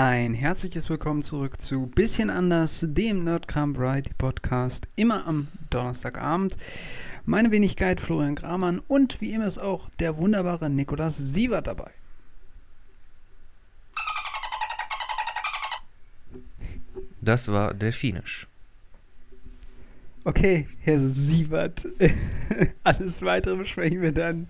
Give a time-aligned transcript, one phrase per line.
[0.00, 6.56] Ein herzliches Willkommen zurück zu Bisschen anders, dem Nerdkram Variety Podcast, immer am Donnerstagabend.
[7.24, 11.90] Meine Wenigkeit Florian Gramann und wie immer ist auch der wunderbare Nikolas Sievert dabei.
[17.20, 18.46] Das war Delfinisch.
[20.22, 21.88] Okay, Herr Sievert.
[22.84, 24.46] Alles weitere besprechen wir dann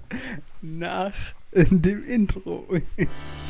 [0.60, 1.14] nach
[1.54, 2.68] dem Intro.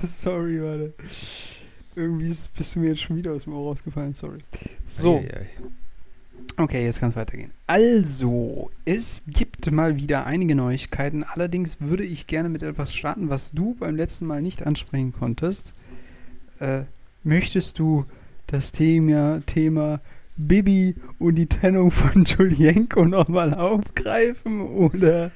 [0.06, 0.92] Sorry, warte.
[1.96, 4.38] Irgendwie ist- bist du mir jetzt schon wieder aus dem Ohr rausgefallen, sorry.
[4.86, 5.48] So, Eieiei.
[6.56, 7.50] okay, jetzt kann es weitergehen.
[7.66, 11.24] Also, es gibt mal wieder einige Neuigkeiten.
[11.24, 15.74] Allerdings würde ich gerne mit etwas starten, was du beim letzten Mal nicht ansprechen konntest.
[16.60, 16.82] Äh,
[17.24, 18.04] möchtest du
[18.46, 20.00] das Thema, Thema
[20.36, 25.30] Bibi und die Trennung von Julienko nochmal aufgreifen oder?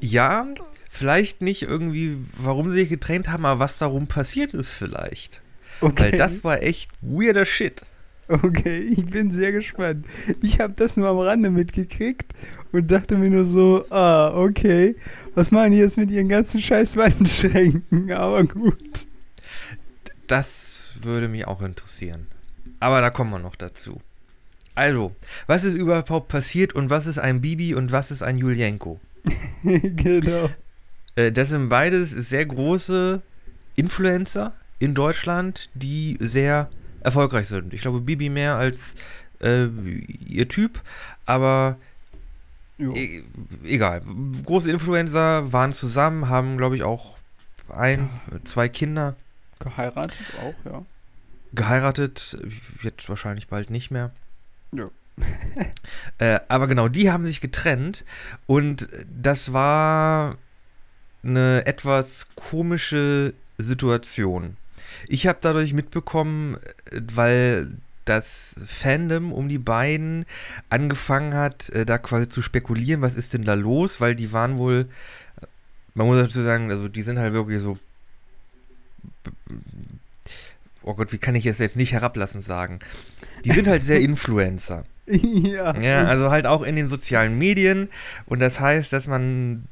[0.00, 0.46] Ja,
[0.92, 5.40] vielleicht nicht irgendwie, warum sie sich getrennt haben, aber was darum passiert ist vielleicht.
[5.80, 6.02] Okay.
[6.02, 7.82] Weil das war echt weirder Shit.
[8.28, 10.06] Okay, ich bin sehr gespannt.
[10.42, 12.32] Ich habe das nur am Rande mitgekriegt
[12.72, 14.94] und dachte mir nur so, ah, okay,
[15.34, 18.12] was machen die jetzt mit ihren ganzen scheiß Wandschränken?
[18.12, 19.08] Aber gut.
[20.26, 22.26] Das würde mich auch interessieren.
[22.80, 24.00] Aber da kommen wir noch dazu.
[24.74, 29.00] Also, was ist überhaupt passiert und was ist ein Bibi und was ist ein Julienko?
[29.62, 30.48] genau.
[31.16, 33.22] Äh, das sind beides sehr große
[33.76, 37.72] Influencer in Deutschland, die sehr erfolgreich sind.
[37.72, 38.94] Ich glaube, Bibi mehr als
[39.40, 39.66] äh,
[40.26, 40.80] ihr Typ,
[41.26, 41.76] aber
[42.78, 43.22] e
[43.64, 44.02] egal.
[44.44, 47.18] Große Influencer waren zusammen, haben, glaube ich, auch
[47.68, 48.10] ein,
[48.44, 49.16] zwei Kinder
[49.62, 50.84] Geheiratet auch, ja.
[51.52, 52.36] geheiratet.
[52.82, 54.10] Jetzt wahrscheinlich bald nicht mehr.
[54.72, 54.90] Ja.
[56.18, 58.04] äh, aber genau, die haben sich getrennt
[58.46, 60.36] und das war
[61.24, 64.56] eine etwas komische Situation.
[65.08, 66.56] Ich habe dadurch mitbekommen,
[66.90, 67.72] äh, weil
[68.04, 70.26] das Fandom um die beiden
[70.68, 74.58] angefangen hat, äh, da quasi zu spekulieren, was ist denn da los, weil die waren
[74.58, 74.88] wohl,
[75.94, 77.78] man muss dazu sagen, also die sind halt wirklich so,
[80.82, 82.80] oh Gott, wie kann ich es jetzt nicht herablassend sagen?
[83.44, 84.84] Die sind halt sehr Influencer.
[85.06, 85.76] ja.
[85.78, 87.88] Ja, also halt auch in den sozialen Medien.
[88.26, 89.64] Und das heißt, dass man,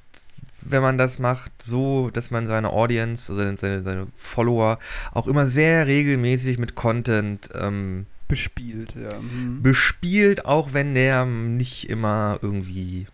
[0.60, 4.78] wenn man das macht, so, dass man seine Audience, also seine, seine Follower
[5.12, 9.20] auch immer sehr regelmäßig mit Content ähm, bespielt, ja.
[9.20, 9.62] Mhm.
[9.62, 13.06] bespielt, auch wenn der nicht immer irgendwie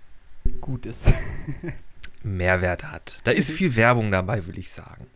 [0.61, 1.13] Gut ist.
[2.23, 3.19] Mehrwert hat.
[3.23, 5.07] Da ist viel Werbung dabei, will ich sagen.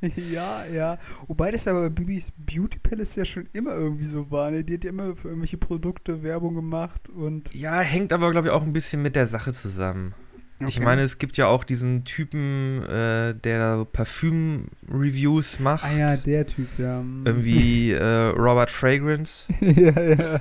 [0.30, 0.98] ja, ja.
[1.26, 4.52] Wobei das aber bei Bibis Beauty Palace ja schon immer irgendwie so war.
[4.52, 4.62] Ne?
[4.62, 7.52] Die hat ja immer für irgendwelche Produkte Werbung gemacht und.
[7.54, 10.14] Ja, hängt aber, glaube ich, auch ein bisschen mit der Sache zusammen.
[10.68, 10.84] Ich Okay.
[10.84, 15.84] meine, es gibt ja auch diesen Typen, äh, der Parfüm-Reviews macht.
[15.84, 17.00] Ah ja, der Typ, ja.
[17.00, 17.26] Mhm.
[17.26, 18.04] Irgendwie äh,
[18.36, 19.46] Robert Fragrance.
[19.60, 20.40] ja, ja.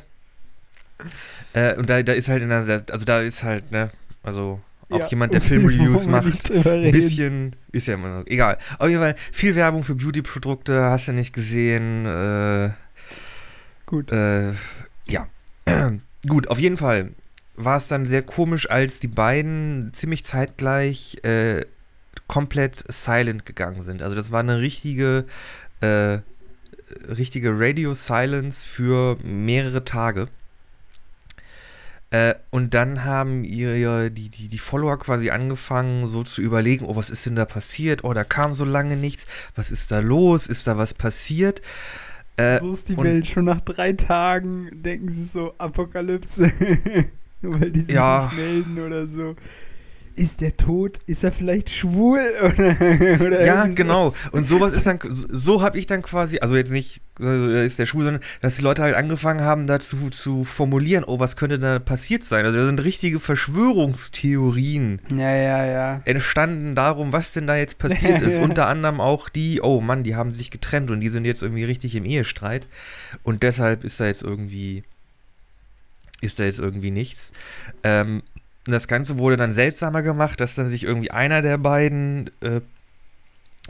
[1.54, 3.92] Äh, und da, da ist halt in der, also da ist halt, ne,
[4.24, 4.60] also
[4.90, 6.52] auch Ja, jemand, der Filmreviews macht.
[6.52, 8.58] Ein bisschen, ist ja immer so, egal.
[8.78, 12.06] Auf jeden Fall, viel Werbung für Beauty-Produkte, hast du nicht gesehen.
[12.06, 12.72] Äh,
[13.86, 14.12] Gut.
[14.12, 14.52] äh,
[15.08, 15.28] ja.
[16.28, 17.12] Gut, auf jeden Fall
[17.60, 21.66] war es dann sehr komisch, als die beiden ziemlich zeitgleich äh,
[22.28, 24.02] komplett silent gegangen sind.
[24.02, 25.26] Also das war eine richtige,
[25.82, 26.20] äh,
[27.10, 30.30] richtige Radio-Silence für mehrere Tage.
[32.12, 36.96] Äh, und dann haben ihre, die, die, die Follower quasi angefangen, so zu überlegen, oh,
[36.96, 38.06] was ist denn da passiert?
[38.06, 39.28] Oh, da kam so lange nichts.
[39.56, 40.48] Was ist da los?
[40.48, 41.62] Ist da was passiert?
[42.38, 43.28] Äh, so ist die Welt.
[43.28, 46.54] Schon nach drei Tagen denken sie so Apokalypse.
[47.42, 48.26] Nur weil die sich Ja.
[48.26, 49.36] nicht melden oder so.
[50.16, 50.98] Ist der tot?
[51.06, 52.20] Ist er vielleicht schwul?
[52.44, 54.10] Oder, oder Ja, genau.
[54.10, 54.22] sowas?
[54.34, 57.86] Und sowas ist dann, so habe ich dann quasi, also jetzt nicht, äh, ist der
[57.86, 61.80] Schuh, sondern dass die Leute halt angefangen haben, dazu zu formulieren, oh, was könnte da
[61.80, 62.44] passiert sein?
[62.44, 66.02] Also da sind richtige Verschwörungstheorien Ja, ja, ja.
[66.04, 68.40] entstanden darum, was denn da jetzt passiert ist.
[68.40, 71.64] Unter anderem auch die, oh Mann, die haben sich getrennt und die sind jetzt irgendwie
[71.64, 72.68] richtig im Ehestreit.
[73.24, 74.84] Und deshalb ist da jetzt irgendwie,
[76.22, 77.32] ist da jetzt irgendwie nichts.
[77.84, 78.24] Ähm,
[78.66, 82.62] das Ganze wurde dann seltsamer gemacht, dass dann sich irgendwie einer der beiden äh,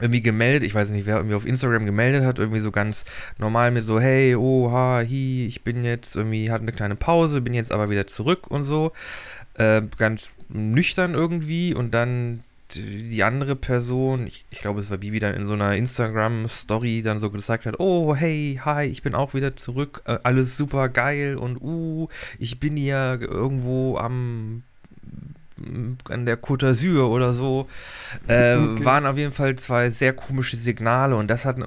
[0.01, 3.06] irgendwie gemeldet, ich weiß nicht, wer irgendwie auf Instagram gemeldet hat, irgendwie so ganz
[3.38, 7.42] normal mit so, hey, oh, ha, hi, ich bin jetzt irgendwie, hatte eine kleine Pause,
[7.42, 8.92] bin jetzt aber wieder zurück und so.
[9.56, 12.44] Äh, ganz nüchtern irgendwie und dann
[12.75, 17.19] die andere Person, ich, ich glaube, es war Bibi, dann in so einer Instagram-Story dann
[17.19, 21.38] so gesagt hat, oh, hey, hi, ich bin auch wieder zurück, äh, alles super geil
[21.38, 22.07] und uh,
[22.38, 24.63] ich bin hier irgendwo am
[26.10, 27.68] an der Côte d'Azur oder so,
[28.27, 28.86] äh, okay.
[28.86, 31.57] waren auf jeden Fall zwei sehr komische Signale und das hat,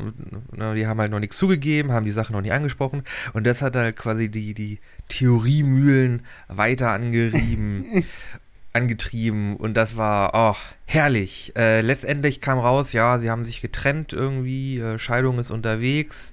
[0.52, 3.02] na, die haben halt noch nichts zugegeben, haben die Sache noch nicht angesprochen
[3.32, 7.84] und das hat halt quasi die, die Theoriemühlen weiter angerieben.
[8.72, 11.52] angetrieben und das war oh, herrlich.
[11.56, 16.32] Äh, letztendlich kam raus, ja, sie haben sich getrennt irgendwie, äh, Scheidung ist unterwegs.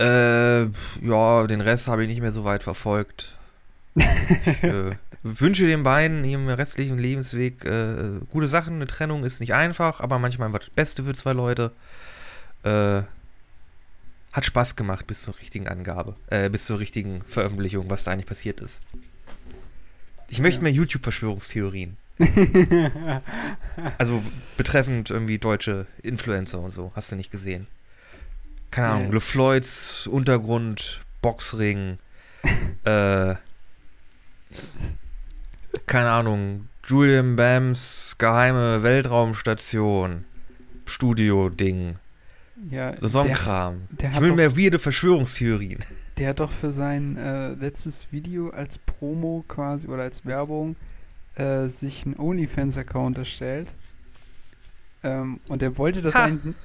[0.00, 3.36] Äh, ja, den Rest habe ich nicht mehr so weit verfolgt.
[3.94, 4.90] ich äh,
[5.22, 8.76] wünsche den beiden ihrem restlichen Lebensweg äh, gute Sachen.
[8.76, 11.70] Eine Trennung ist nicht einfach, aber manchmal einfach das Beste für zwei Leute.
[12.64, 13.02] Äh,
[14.32, 16.16] hat Spaß gemacht bis zur richtigen Angabe,
[16.50, 18.80] bis zur richtigen Veröffentlichung, was da eigentlich passiert ist.
[20.32, 20.62] Ich möchte ja.
[20.62, 21.98] mehr YouTube-Verschwörungstheorien.
[23.98, 24.22] also
[24.56, 26.90] betreffend irgendwie deutsche Influencer und so.
[26.96, 27.66] Hast du nicht gesehen?
[28.70, 29.12] Keine Ahnung, ja.
[29.12, 31.98] LeFloids Untergrund, Boxring,
[32.84, 33.34] äh,
[35.86, 40.24] keine Ahnung, Julian Bams geheime Weltraumstation,
[40.86, 41.96] Studio-Ding.
[42.70, 43.82] Ja, so ein Kram.
[44.00, 45.80] ich will mehr weirde Verschwörungstheorien.
[46.18, 50.76] Der hat doch für sein äh, letztes Video als Promo quasi oder als Werbung
[51.36, 53.74] äh, sich einen OnlyFans-Account erstellt.
[55.04, 56.14] Ähm, und er wollte, das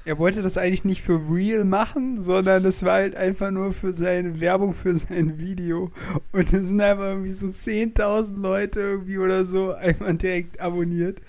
[0.04, 3.94] er wollte das eigentlich nicht für real machen, sondern es war halt einfach nur für
[3.94, 5.90] seine Werbung für sein Video.
[6.32, 11.20] Und es sind einfach irgendwie so 10.000 Leute irgendwie oder so einfach direkt abonniert.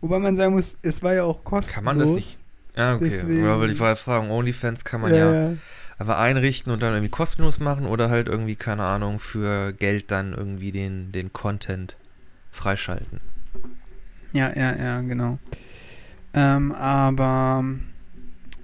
[0.00, 1.74] Wobei man sagen muss, es war ja auch kostenlos.
[1.74, 2.40] Kann man das nicht?
[2.76, 3.04] Ja, okay.
[3.04, 5.56] Deswegen, ja, weil ich war fragen, OnlyFans kann man ja, ja, ja
[5.98, 10.32] einfach einrichten und dann irgendwie kostenlos machen oder halt irgendwie, keine Ahnung, für Geld dann
[10.32, 11.96] irgendwie den, den Content
[12.50, 13.20] freischalten.
[14.32, 15.38] Ja, ja, ja, genau.
[16.32, 17.64] Ähm, aber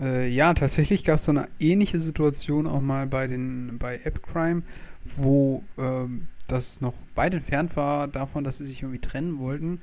[0.01, 4.23] äh, ja, tatsächlich gab es so eine ähnliche Situation auch mal bei den bei App
[4.23, 4.63] Crime,
[5.05, 9.81] wo ähm, das noch weit entfernt war davon, dass sie sich irgendwie trennen wollten.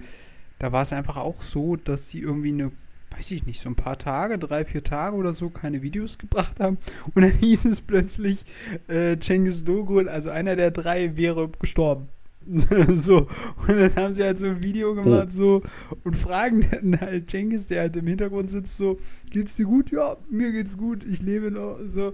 [0.60, 2.72] Da war es einfach auch so, dass sie irgendwie eine
[3.18, 6.60] weiß ich nicht, so ein paar Tage, drei, vier Tage oder so keine Videos gebracht
[6.60, 6.78] haben.
[7.16, 8.44] Und dann hieß es plötzlich,
[8.88, 12.10] äh, Cengiz Dogul, also einer der drei, wäre gestorben.
[12.88, 13.28] so,
[13.68, 15.36] und dann haben sie halt so ein Video gemacht, oh.
[15.36, 15.64] so,
[16.06, 18.98] und fragen dann halt Cengiz, der halt im Hintergrund sitzt, so,
[19.32, 19.92] geht's dir gut?
[19.92, 22.14] Ja, mir geht's gut, ich lebe noch, so.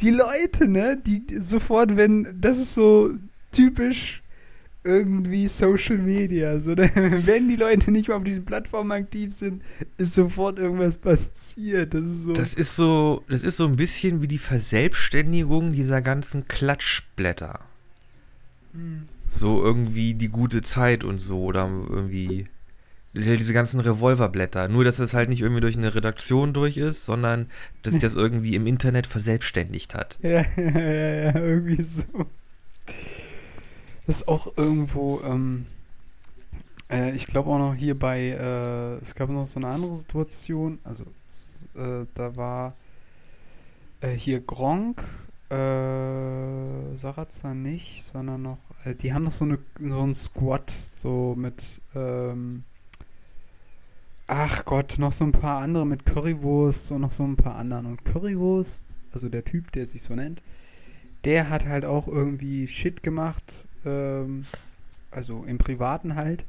[0.00, 3.10] Die Leute, ne, die sofort, wenn, das ist so
[3.52, 4.22] typisch
[4.86, 6.58] irgendwie Social Media.
[6.60, 9.62] So, wenn die Leute nicht mehr auf diesen Plattformen aktiv sind,
[9.98, 11.92] ist sofort irgendwas passiert.
[11.94, 12.32] Das ist so.
[12.32, 17.60] Das ist so, das ist so ein bisschen wie die Verselbstständigung dieser ganzen Klatschblätter.
[18.72, 19.08] Hm.
[19.30, 22.46] So irgendwie die gute Zeit und so oder irgendwie
[23.12, 24.68] diese ganzen Revolverblätter.
[24.68, 27.50] Nur, dass es halt nicht irgendwie durch eine Redaktion durch ist, sondern
[27.82, 30.18] dass sich das irgendwie im Internet verselbstständigt hat.
[30.22, 32.04] Ja, ja, ja, ja, irgendwie so.
[34.06, 35.66] Das ist auch irgendwo, ähm,
[36.88, 40.78] äh, ich glaube auch noch hier bei, äh, es gab noch so eine andere Situation,
[40.84, 41.04] also
[41.74, 42.76] äh, da war
[44.00, 45.02] äh, hier Gronk,
[45.50, 51.34] äh, Sarazza nicht, sondern noch, äh, die haben noch so, eine, so einen Squad, so
[51.36, 52.62] mit, ähm,
[54.28, 57.86] ach Gott, noch so ein paar andere mit Currywurst und noch so ein paar anderen.
[57.86, 60.44] Und Currywurst, also der Typ, der sich so nennt,
[61.24, 64.44] der hat halt auch irgendwie Shit gemacht ähm,
[65.10, 66.44] also im Privaten halt.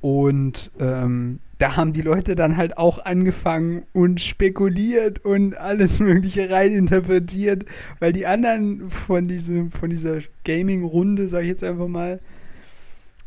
[0.00, 6.50] Und ähm, da haben die Leute dann halt auch angefangen und spekuliert und alles Mögliche
[6.50, 7.64] reininterpretiert,
[7.98, 12.20] weil die anderen von, diesem, von dieser Gaming-Runde, sag ich jetzt einfach mal,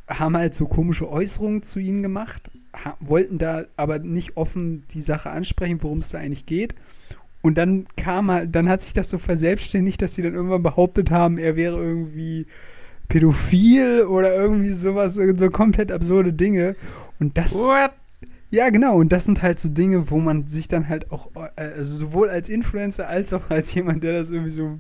[0.08, 2.50] haben halt so komische Äußerungen zu ihnen gemacht,
[3.00, 6.76] wollten da aber nicht offen die Sache ansprechen, worum es da eigentlich geht.
[7.42, 11.12] Und dann kam halt, dann hat sich das so verselbstständigt, dass sie dann irgendwann behauptet
[11.12, 12.46] haben, er wäre irgendwie
[13.12, 16.78] pädophil oder irgendwie sowas, so komplett absurde Dinge.
[17.20, 17.56] Und das.
[17.56, 17.92] What?
[18.52, 18.96] Ja, genau.
[18.96, 22.30] Und das sind halt so Dinge, wo man sich dann halt auch, äh, also sowohl
[22.30, 24.80] als Influencer als auch als jemand, der das irgendwie so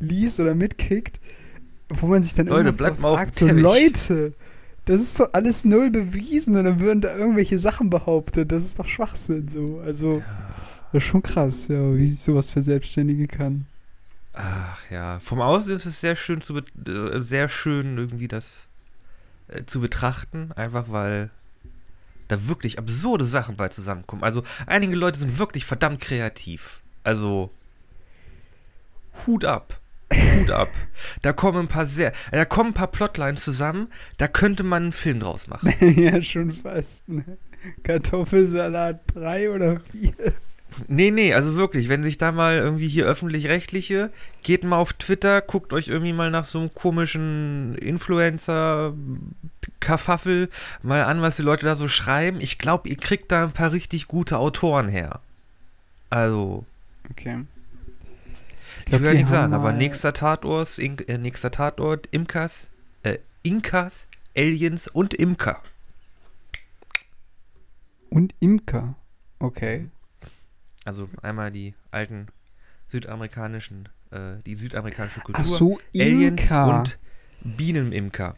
[0.00, 1.20] liest oder mitkriegt,
[1.88, 4.32] wo man sich dann Leute, immer fragt, so Leute,
[4.84, 8.50] das ist doch alles null bewiesen und dann würden da irgendwelche Sachen behauptet.
[8.50, 9.80] Das ist doch Schwachsinn so.
[9.84, 10.24] Also, ja.
[10.92, 13.66] das ist schon krass, ja, wie sich sowas verselbstständigen kann.
[14.32, 18.68] Ach ja, vom Außen ist es sehr schön zu äh, sehr schön irgendwie das
[19.48, 21.30] äh, zu betrachten, einfach weil
[22.28, 24.24] da wirklich absurde Sachen bei zusammenkommen.
[24.24, 26.80] Also einige Leute sind wirklich verdammt kreativ.
[27.04, 27.50] Also
[29.26, 29.78] Hut ab.
[30.12, 30.70] Hut ab.
[31.22, 34.92] Da kommen ein paar sehr, da kommen ein paar Plotlines zusammen, da könnte man einen
[34.92, 35.72] Film draus machen.
[35.96, 37.08] ja, schon fast.
[37.08, 37.38] Ne?
[37.82, 40.12] Kartoffelsalat 3 oder 4.
[40.88, 44.10] Nee, nee, also wirklich, wenn sich da mal irgendwie hier öffentlich-rechtliche,
[44.42, 48.94] geht mal auf Twitter, guckt euch irgendwie mal nach so einem komischen Influencer
[49.80, 50.48] Kafaffel
[50.82, 52.40] mal an, was die Leute da so schreiben.
[52.40, 55.20] Ich glaube, ihr kriegt da ein paar richtig gute Autoren her.
[56.10, 56.64] Also.
[57.10, 57.44] Okay.
[58.78, 62.70] Ich, glaub, ich will ja nichts sagen, aber nächster Tatort, äh, nächster Tatort, Imkas,
[63.02, 65.62] äh, Inkas, Aliens und Imker.
[68.10, 68.94] Und Imker.
[69.38, 69.88] Okay.
[70.84, 72.26] Also einmal die alten
[72.88, 75.40] südamerikanischen, äh, die südamerikanische Kultur.
[75.40, 76.98] Ach so, Aliens und
[77.42, 78.36] Bienenimker.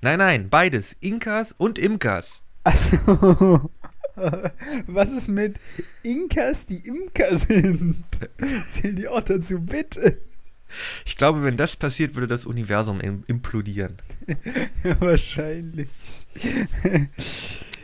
[0.00, 0.96] Nein, nein, beides.
[1.00, 2.42] Inkas und Imkers.
[2.64, 3.70] Achso.
[4.86, 5.58] Was ist mit
[6.02, 8.04] Inkas, die Imker sind?
[8.70, 10.18] Zählen die auch dazu, bitte?
[11.04, 13.96] Ich glaube, wenn das passiert, würde das Universum implodieren.
[14.82, 15.88] ja, wahrscheinlich.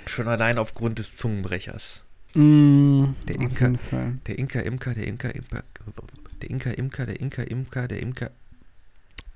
[0.07, 2.05] Schon allein aufgrund des Zungenbrechers.
[2.35, 3.73] Mm, der Inka,
[4.27, 5.63] der Inka Imker, der Inka Imker,
[6.41, 8.31] der Inka Imker, der Inka Imker, der Imker.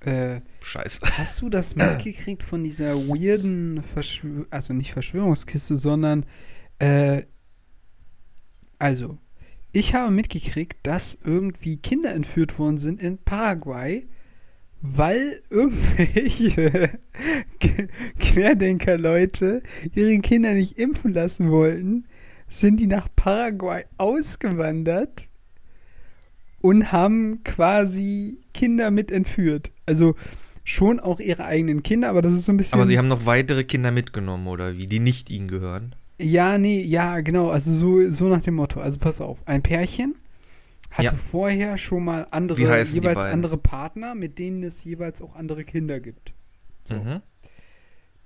[0.01, 1.01] Äh, Scheiße.
[1.17, 6.27] Hast du das mitgekriegt von dieser weirden Verschwörung, also nicht Verschwörungskiste, sondern
[6.79, 7.23] äh,
[8.79, 9.19] also
[9.73, 14.07] ich habe mitgekriegt, dass irgendwie Kinder entführt worden sind in Paraguay,
[14.83, 16.99] weil irgendwelche
[18.21, 19.63] Querdenker-Leute
[19.95, 22.05] ihre Kinder nicht impfen lassen wollten
[22.55, 25.29] sind die nach Paraguay ausgewandert
[26.61, 29.73] und haben quasi Kinder mit entführt.
[29.87, 30.15] Also
[30.63, 32.79] schon auch ihre eigenen Kinder, aber das ist so ein bisschen.
[32.79, 34.87] Aber sie haben noch weitere Kinder mitgenommen, oder wie?
[34.87, 35.95] Die nicht ihnen gehören?
[36.21, 37.51] Ja, nee, ja, genau.
[37.51, 38.81] Also so, so nach dem Motto.
[38.81, 40.15] Also pass auf, ein Pärchen
[40.91, 41.15] hatte ja.
[41.15, 46.35] vorher schon mal andere, jeweils andere Partner, mit denen es jeweils auch andere Kinder gibt.
[46.85, 46.95] So.
[46.95, 47.21] Mhm.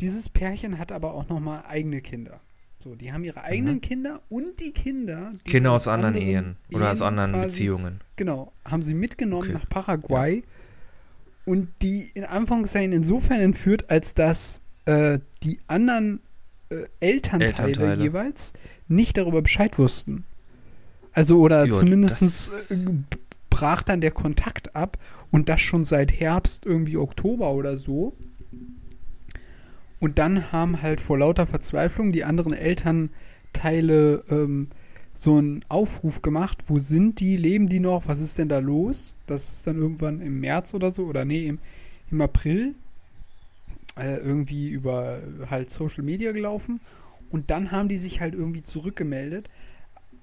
[0.00, 2.42] Dieses Pärchen hat aber auch noch mal eigene Kinder.
[2.80, 3.80] So, die haben ihre eigenen mhm.
[3.80, 5.32] Kinder und die Kinder.
[5.44, 8.00] Die Kinder aus anderen, anderen Ehen oder Ehen aus anderen quasi, Beziehungen.
[8.16, 9.52] Genau, haben sie mitgenommen okay.
[9.54, 10.42] nach Paraguay ja.
[11.44, 16.20] und die in Anführungszeichen insofern entführt, als dass äh, die anderen
[16.70, 18.52] äh, Elternteile, Elternteile, jeweils
[18.86, 20.24] nicht darüber Bescheid wussten.
[21.12, 22.76] Also, oder zumindest äh,
[23.50, 24.98] brach dann der Kontakt ab
[25.32, 28.16] und das schon seit Herbst, irgendwie Oktober oder so.
[30.00, 34.68] Und dann haben halt vor lauter Verzweiflung die anderen Elternteile ähm,
[35.14, 39.16] so einen Aufruf gemacht, wo sind die, leben die noch, was ist denn da los?
[39.26, 41.58] Das ist dann irgendwann im März oder so, oder nee, im,
[42.12, 42.76] im April
[43.98, 46.80] äh, irgendwie über halt Social Media gelaufen.
[47.30, 49.50] Und dann haben die sich halt irgendwie zurückgemeldet.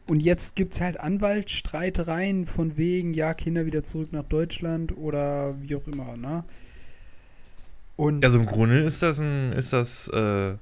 [0.08, 5.56] Und jetzt gibt es halt Anwaltsstreitereien von wegen, ja, Kinder wieder zurück nach Deutschland oder
[5.62, 6.46] wie auch immer, ne?
[7.98, 10.56] Und also im Grunde ist das ein, ist das äh,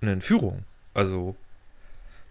[0.00, 0.64] eine Entführung.
[0.94, 1.36] Also.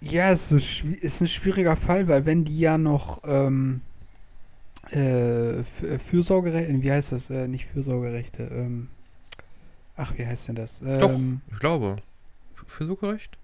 [0.01, 3.81] Ja, es ist, ist ein schwieriger Fall, weil wenn die ja noch ähm,
[4.89, 7.29] äh, Fürsorgerechte, wie heißt das?
[7.29, 8.88] Äh, nicht Fürsorgerechte, ähm,
[9.96, 10.81] ach, wie heißt denn das?
[10.81, 11.20] Ähm, Doch,
[11.53, 11.96] ich glaube.
[12.65, 13.38] Fürsorgerecht?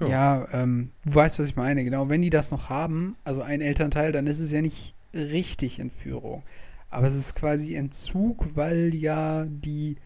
[0.00, 2.08] Ja, ja ähm, du weißt, was ich meine, genau.
[2.08, 6.42] Wenn die das noch haben, also ein Elternteil, dann ist es ja nicht richtig Entführung.
[6.90, 9.96] Aber es ist quasi Entzug, weil ja die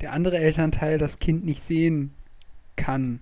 [0.00, 2.12] der andere Elternteil das Kind nicht sehen
[2.76, 3.20] kann.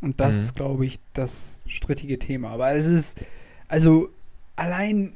[0.00, 0.40] Und das mhm.
[0.40, 2.50] ist, glaube ich, das strittige Thema.
[2.50, 3.24] Aber es ist,
[3.68, 4.10] also
[4.56, 5.14] allein,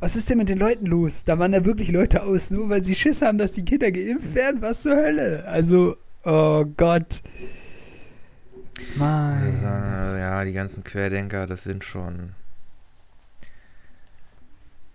[0.00, 1.24] was ist denn mit den Leuten los?
[1.24, 4.34] Da waren da wirklich Leute aus, nur weil sie Schiss haben, dass die Kinder geimpft
[4.34, 4.62] werden?
[4.62, 5.44] Was zur Hölle?
[5.46, 7.22] Also, oh Gott.
[8.96, 9.62] Mein.
[9.62, 12.30] Ja, die ganzen Querdenker, das sind schon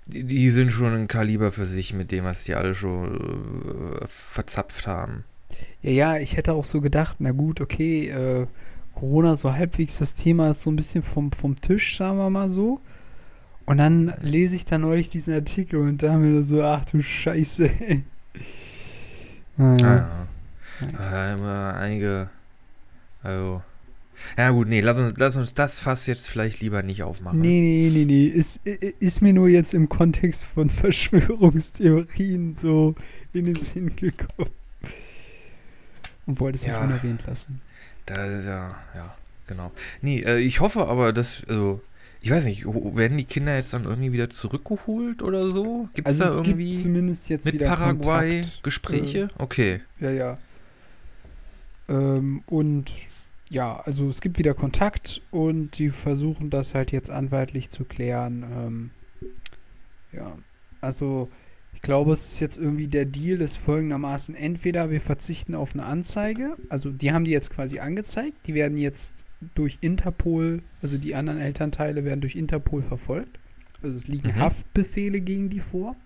[0.07, 4.07] die, die, sind schon ein Kaliber für sich mit dem, was die alle schon äh,
[4.07, 5.23] verzapft haben.
[5.81, 8.47] Ja, ja, ich hätte auch so gedacht, na gut, okay, äh,
[8.95, 12.49] Corona so halbwegs das Thema ist so ein bisschen vom, vom Tisch, sagen wir mal
[12.49, 12.81] so.
[13.65, 17.01] Und dann lese ich da neulich diesen Artikel und da haben wir so, ach du
[17.01, 17.69] Scheiße.
[19.57, 20.09] naja.
[20.81, 21.11] Ah, ja.
[21.11, 21.33] ja.
[21.33, 22.29] immer einige,
[23.23, 23.61] also
[24.37, 27.39] ja gut, nee, lass uns, lass uns das Fass jetzt vielleicht lieber nicht aufmachen.
[27.39, 28.25] Nee, nee, nee, nee.
[28.25, 32.95] Ist, ist mir nur jetzt im Kontext von Verschwörungstheorien so
[33.33, 34.51] in den Sinn gekommen.
[36.25, 37.61] Und wollte es ja, nicht unerwähnt lassen.
[38.05, 39.15] Da, ja, ja,
[39.47, 39.71] genau.
[40.01, 41.81] Nee, äh, ich hoffe aber, dass, also,
[42.21, 45.89] ich weiß nicht, werden die Kinder jetzt dann irgendwie wieder zurückgeholt oder so?
[45.93, 49.19] Gibt es also da irgendwie gibt zumindest jetzt mit wieder Paraguay Kontakt, Gespräche?
[49.19, 49.81] Äh, okay.
[49.99, 50.37] Ja, ja.
[51.89, 52.91] Ähm, und
[53.51, 58.45] ja, also es gibt wieder Kontakt und die versuchen das halt jetzt anwaltlich zu klären.
[58.49, 58.89] Ähm,
[60.13, 60.37] ja,
[60.79, 61.29] also
[61.73, 65.83] ich glaube, es ist jetzt irgendwie der Deal ist folgendermaßen: entweder wir verzichten auf eine
[65.83, 71.13] Anzeige, also die haben die jetzt quasi angezeigt, die werden jetzt durch Interpol, also die
[71.13, 73.37] anderen Elternteile werden durch Interpol verfolgt.
[73.83, 74.35] Also es liegen Mhm.
[74.35, 75.97] Haftbefehle gegen die vor.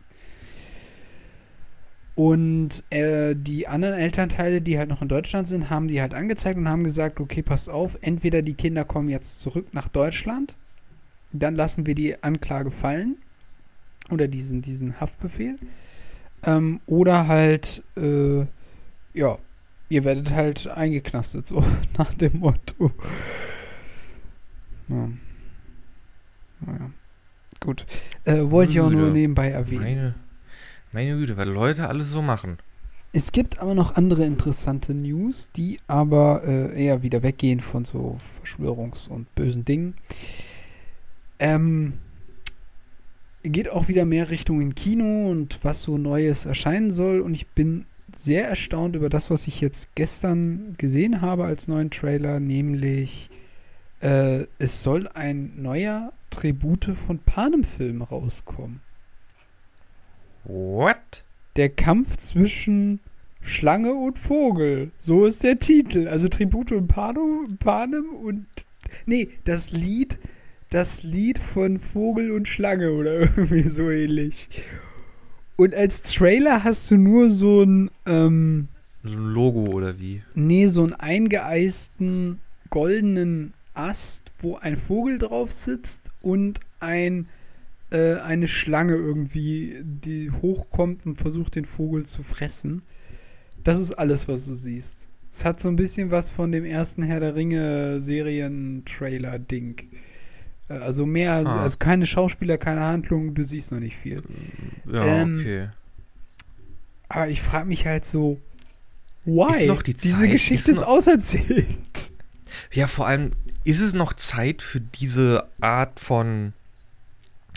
[2.15, 6.57] Und äh, die anderen Elternteile, die halt noch in Deutschland sind, haben die halt angezeigt
[6.57, 10.55] und haben gesagt, okay, passt auf, entweder die Kinder kommen jetzt zurück nach Deutschland,
[11.33, 13.17] dann lassen wir die Anklage fallen
[14.09, 15.57] oder diesen, diesen Haftbefehl.
[16.43, 18.45] Ähm, oder halt, äh,
[19.13, 19.37] ja,
[19.89, 21.63] ihr werdet halt eingeknastet, so
[21.97, 22.91] nach dem Motto.
[24.87, 25.09] Ja.
[26.61, 26.91] Naja.
[27.59, 27.85] Gut.
[28.23, 29.83] Äh, wollte ich auch nur nebenbei erwähnen.
[29.83, 30.15] Meine,
[30.95, 32.57] meine Güte, was Leute alles so machen.
[33.11, 38.17] Es gibt aber noch andere interessante News, die aber äh, eher wieder weggehen von so
[38.41, 39.93] Verschwörungs- und bösen Dingen.
[41.37, 41.93] Ähm,
[43.43, 47.19] geht auch wieder mehr Richtung in Kino und was so Neues erscheinen soll.
[47.19, 51.91] Und ich bin sehr erstaunt über das, was ich jetzt gestern gesehen habe als neuen
[51.91, 53.29] Trailer, nämlich
[53.99, 58.84] äh, es soll ein neuer Tribute von Panem-Film rauskommen.
[60.45, 61.23] What?
[61.55, 62.99] Der Kampf zwischen
[63.41, 64.91] Schlange und Vogel.
[64.97, 66.07] So ist der Titel.
[66.07, 68.45] Also Tribute und Pano, Panem und.
[69.05, 70.19] Nee, das Lied.
[70.69, 74.49] Das Lied von Vogel und Schlange oder irgendwie so ähnlich.
[75.57, 77.91] Und als Trailer hast du nur so ein.
[78.05, 78.67] Ähm,
[79.03, 80.21] So ein Logo oder wie?
[80.33, 82.39] nee, so einen eingeeisten
[82.71, 87.27] goldenen Ast, wo ein Vogel drauf sitzt und ein,
[87.91, 92.81] äh, eine Schlange irgendwie, die hochkommt und versucht, den Vogel zu fressen.
[93.63, 95.07] Das ist alles, was du siehst.
[95.31, 99.89] Es hat so ein bisschen was von dem ersten Herr der Ringe Serien-Trailer-Ding.
[100.69, 101.61] Äh, Also mehr, Ah.
[101.63, 104.21] also keine Schauspieler, keine Handlung, du siehst noch nicht viel.
[104.91, 105.69] Ja, Ähm, okay.
[107.07, 108.39] Aber ich frage mich halt so,
[109.25, 109.61] why?
[109.63, 112.11] Ist noch die Diese Zeit- Geschichte ist ist auserzählt.
[112.71, 113.29] Ja, vor allem,
[113.63, 116.53] ist es noch Zeit für diese Art von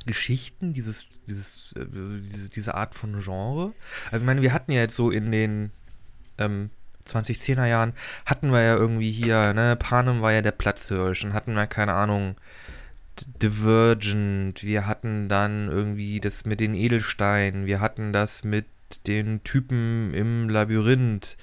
[0.09, 3.73] Geschichten, dieses, dieses, äh, diese, diese Art von Genre?
[4.07, 5.71] Also, ich meine, wir hatten ja jetzt so in den
[6.39, 6.71] ähm,
[7.07, 7.93] 2010er Jahren,
[8.27, 11.95] hatten wir ja irgendwie hier, ne, Panem war ja der Platzhirsch, dann hatten wir, keine
[11.95, 12.37] Ahnung,
[13.43, 18.67] Divergent, wir hatten dann irgendwie das mit den Edelsteinen, wir hatten das mit
[19.07, 21.37] den Typen im Labyrinth,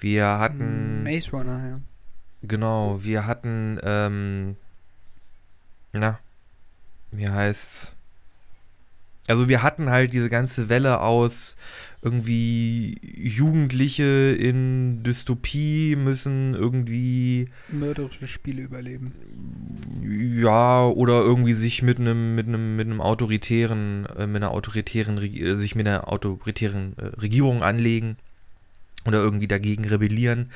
[0.00, 1.04] wir hatten.
[1.04, 1.80] Maze Runner, ja.
[2.42, 4.56] Genau, wir hatten, ähm,
[5.92, 6.18] na,
[7.12, 7.94] wie heißt's?
[9.28, 11.56] Also wir hatten halt diese ganze Welle aus
[12.02, 19.12] irgendwie Jugendliche in Dystopie müssen irgendwie Mörderische Spiele überleben.
[20.02, 25.18] ja oder irgendwie sich mit einem mit einem mit einem autoritären äh, mit einer autoritären
[25.18, 28.16] äh, sich mit einer autoritären äh, Regierung anlegen
[29.06, 30.50] oder irgendwie dagegen rebellieren.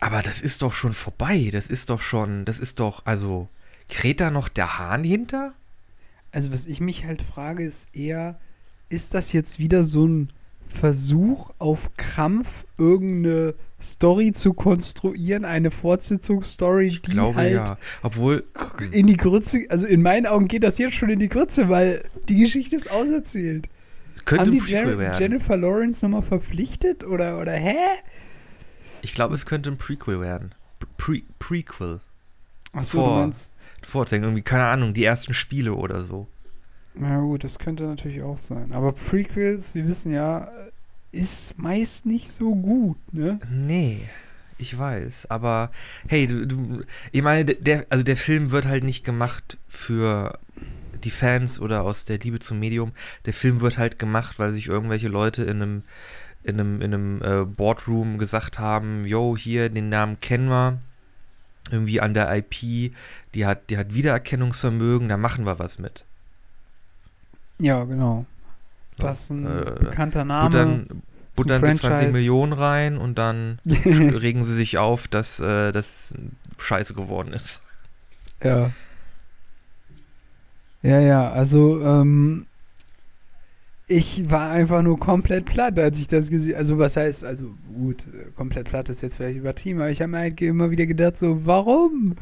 [0.00, 1.48] Aber das ist doch schon vorbei.
[1.52, 3.48] Das ist doch schon, das ist doch, also,
[3.88, 5.54] kräht da noch der Hahn hinter?
[6.34, 8.40] Also was ich mich halt frage, ist eher,
[8.88, 10.30] ist das jetzt wieder so ein
[10.66, 17.78] Versuch auf Krampf, irgendeine Story zu konstruieren, eine Fortsetzungsstory, Ich die glaube halt ja.
[18.02, 18.44] Obwohl,
[18.90, 22.02] in die Grütze, also in meinen Augen geht das jetzt schon in die Grütze, weil
[22.28, 23.68] die Geschichte ist auserzählt.
[24.12, 25.20] es könnte Haben die Jen werden.
[25.20, 27.76] Jennifer Lawrence nochmal verpflichtet oder, oder hä?
[29.02, 30.54] ich glaube, es könnte ein Prequel werden.
[30.96, 32.00] Pre Prequel.
[32.74, 36.28] Achso, Vor- du meinst, Vorzeigen, irgendwie, keine Ahnung, die ersten Spiele oder so.
[36.94, 38.72] na gut, das könnte natürlich auch sein.
[38.72, 40.48] Aber Prequels, wir wissen ja,
[41.12, 43.40] ist meist nicht so gut, ne?
[43.50, 44.00] Nee,
[44.58, 45.26] ich weiß.
[45.30, 45.70] Aber
[46.08, 46.82] hey, du, du
[47.12, 50.38] ich meine, der, also der Film wird halt nicht gemacht für
[51.04, 52.92] die Fans oder aus der Liebe zum Medium.
[53.26, 55.82] Der Film wird halt gemacht, weil sich irgendwelche Leute in einem,
[56.44, 60.78] in einem, in einem äh, Boardroom gesagt haben, yo, hier, den Namen kennen wir.
[61.70, 62.92] Irgendwie an der IP,
[63.34, 66.04] die hat, die hat Wiedererkennungsvermögen, da machen wir was mit.
[67.58, 68.26] Ja, genau.
[68.98, 70.48] Das ist ein äh, bekannter Name.
[70.50, 71.02] Buttern,
[71.34, 72.12] buttern sie 20 Franchise.
[72.12, 76.14] Millionen rein und dann regen sie sich auf, dass äh, das
[76.58, 77.62] scheiße geworden ist.
[78.42, 78.70] ja.
[80.82, 82.44] Ja, ja, also, ähm,
[83.86, 88.02] ich war einfach nur komplett platt, als ich das gesehen Also, was heißt, also, gut,
[88.14, 91.18] äh, komplett platt ist jetzt vielleicht übertrieben, aber ich habe mir halt immer wieder gedacht,
[91.18, 92.16] so, warum?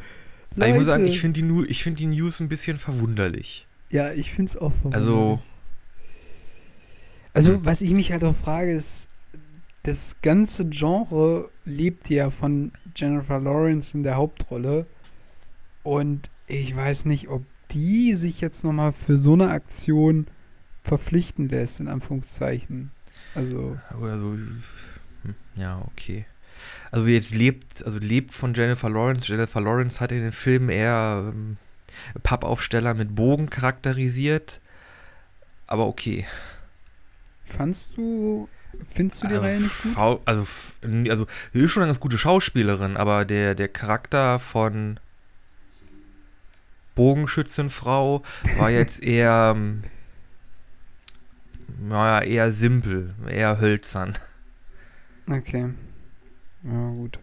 [0.55, 1.13] Aber ich muss sagen, Leute.
[1.13, 3.65] ich finde die, find die News ein bisschen verwunderlich.
[3.89, 5.07] Ja, ich finde es auch verwunderlich.
[5.07, 5.39] Also-
[7.35, 7.65] Also, Hm.
[7.65, 9.09] was ich mich halt auch frage, ist,
[9.83, 14.85] das ganze Genre lebt ja von Jennifer Lawrence in der Hauptrolle.
[15.81, 20.27] Und ich weiß nicht, ob die sich jetzt nochmal für so eine Aktion
[20.83, 22.91] verpflichten lässt, in Anführungszeichen.
[23.35, 23.77] Also.
[23.89, 24.63] Also, hm,
[25.55, 26.25] ja, okay.
[26.91, 29.27] Also jetzt lebt, also lebt von Jennifer Lawrence.
[29.27, 31.57] Jennifer Lawrence hat in den Filmen eher ähm,
[32.21, 34.61] Pappaufsteller mit Bogen charakterisiert.
[35.65, 36.25] Aber okay.
[37.43, 38.47] Fandst du,
[38.81, 39.93] findest du die also, Reihe nicht gut?
[39.93, 40.45] Frau- Also,
[40.83, 44.99] also, sie ist schon eine ganz gute Schauspielerin, aber der, der Charakter von
[46.95, 48.21] Bogenschützenfrau
[48.57, 49.83] war jetzt eher, ähm,
[51.87, 54.13] naja, eher simpel, eher hölzern.
[55.29, 55.73] Okay.
[56.63, 57.19] Ja, gut.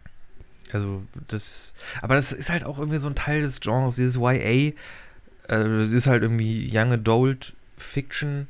[0.72, 4.30] Also, das, aber das ist halt auch irgendwie so ein Teil des Genres, dieses YA,
[4.30, 4.72] äh,
[5.48, 8.48] das ist halt irgendwie Young Adult Fiction.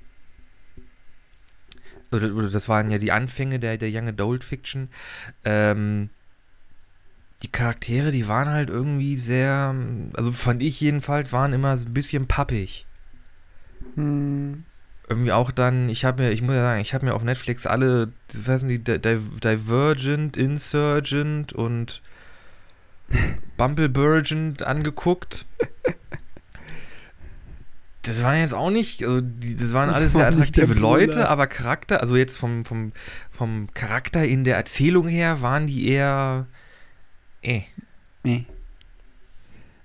[2.13, 4.89] Oder, oder das waren ja die Anfänge der, der Young Adult Fiction.
[5.45, 6.11] Ähm,
[7.43, 9.75] die Charaktere, die waren halt irgendwie sehr,
[10.15, 12.87] also fand ich jedenfalls, waren immer so ein bisschen pappig.
[13.95, 14.65] Hm.
[15.11, 17.67] Irgendwie auch dann, ich habe mir, ich muss ja sagen, ich habe mir auf Netflix
[17.67, 22.01] alle, was sind die, Di- Di- Divergent, Insurgent und
[23.57, 25.47] Bumbleburgent angeguckt.
[28.03, 31.49] Das waren jetzt auch nicht, also die, das waren Das alles sehr attraktive Leute, aber
[31.49, 32.93] Charakter, also jetzt vom, vom,
[33.33, 36.47] vom Charakter in der Erzählung her, waren die eher,
[37.43, 37.63] eh.
[38.23, 38.47] Nee.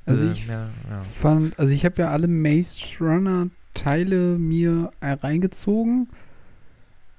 [0.05, 1.01] Also Äh, ich ja, ja.
[1.19, 6.09] fand, also ich habe ja alle Maze Runner Teile mir reingezogen.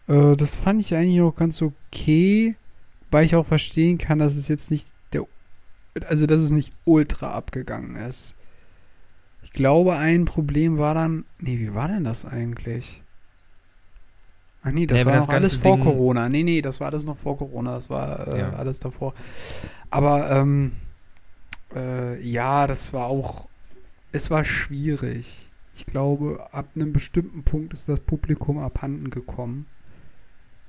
[0.08, 2.56] Äh, das fand ich eigentlich noch ganz okay,
[3.12, 5.24] weil ich auch verstehen kann, dass es jetzt nicht der,
[6.08, 8.34] also dass es nicht ultra abgegangen ist.
[9.42, 13.02] Ich glaube, ein Problem war dann, nee, wie war denn das eigentlich?
[14.62, 16.28] Ach nee, das Ja, war das noch alles vor Ding- Corona.
[16.28, 17.74] Nee, nee, das war alles noch vor Corona.
[17.76, 18.50] Das war äh, Ja.
[18.54, 19.14] alles davor.
[19.90, 20.72] Aber ähm,
[21.74, 23.48] äh, ja, das war auch,
[24.10, 25.48] es war schwierig.
[25.76, 29.66] Ich glaube, ab einem bestimmten Punkt ist das Publikum abhanden gekommen.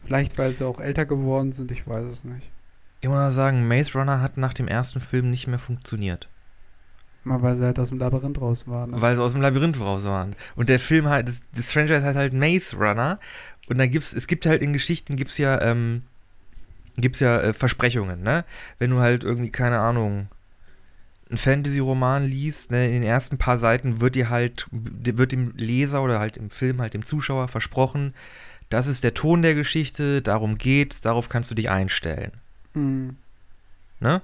[0.04, 2.52] Vielleicht, weil sie auch älter geworden sind, ich weiß es nicht.
[3.00, 6.28] Ich muss mal sagen, Maze Runner hat nach dem ersten Film nicht mehr funktioniert.
[7.24, 8.92] Mal weil sie halt aus dem Labyrinth raus waren.
[8.92, 9.02] Ne?
[9.02, 10.36] weil sie aus dem Labyrinth raus waren.
[10.58, 13.18] Und der Film halt, das, das Franchise heißt halt Maze Runner.
[13.70, 16.04] Und dann gibt's, es gibt halt in Geschichten gibt's ja, ähm,
[16.98, 18.44] gibt's ja äh, Versprechungen, ne?
[18.78, 20.28] Wenn du halt irgendwie, keine Ahnung,
[21.30, 26.02] einen Fantasy-Roman liest, ne, in den ersten paar Seiten wird dir halt, wird dem Leser
[26.02, 28.14] oder halt im Film halt dem Zuschauer versprochen,
[28.70, 32.32] das ist der Ton der Geschichte, darum geht's, darauf kannst du dich einstellen.
[32.74, 33.16] Hm.
[34.00, 34.22] Ne?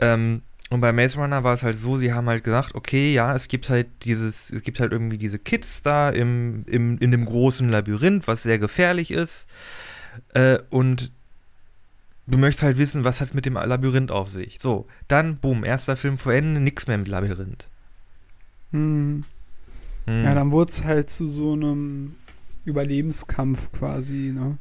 [0.00, 3.34] Ähm, und bei Maze Runner war es halt so, sie haben halt gesagt, okay, ja,
[3.34, 7.26] es gibt halt dieses, es gibt halt irgendwie diese Kids da im, im, in dem
[7.26, 9.48] großen Labyrinth, was sehr gefährlich ist.
[10.34, 11.12] Äh, und
[12.32, 14.58] du möchtest halt wissen, was hat es mit dem Labyrinth auf sich.
[14.60, 17.68] So, dann, boom, erster Film vor Ende, nix mehr mit Labyrinth.
[18.72, 19.24] Hm.
[20.06, 20.22] Hm.
[20.24, 22.16] Ja, dann wurde es halt zu so einem
[22.64, 24.58] Überlebenskampf quasi, ne?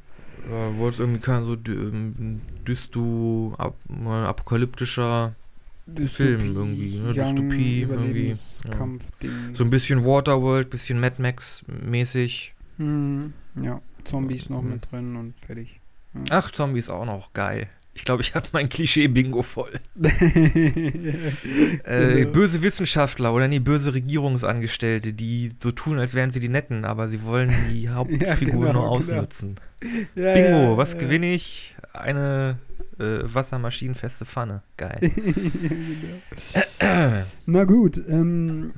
[0.47, 5.35] äh, wurde es irgendwie kein so ähm, dysto, ap apokalyptischer,
[6.05, 7.13] Film irgendwie, ne?
[7.13, 9.55] Dystopie irgendwie, Überlebenskampf-Ding.
[9.55, 12.53] so ein bisschen Waterworld, bisschen Mad Max mäßig.
[12.77, 13.33] Hm.
[13.61, 14.69] Ja, Zombies noch Mhm.
[14.69, 15.80] mit drin und fertig.
[16.29, 17.67] Ach, Zombies auch noch geil.
[17.93, 19.79] Ich glaube, ich habe mein Klischee-Bingo voll.
[21.83, 22.31] Äh, Genau.
[22.31, 27.09] böse Wissenschaftler oder nee, böse Regierungsangestellte, die so tun, als wären sie die Netten, aber
[27.09, 28.87] sie wollen die Hauptfigur genau, nur genau.
[28.87, 29.55] ausnutzen.
[30.15, 30.99] Ja, Bingo, ja, was ja.
[30.99, 31.75] gewinne ich?
[31.93, 32.59] Eine
[32.99, 34.61] äh, wassermaschinenfeste Pfanne.
[34.77, 34.99] Geil.
[36.79, 37.23] genau.
[37.45, 38.73] Na gut, ähm,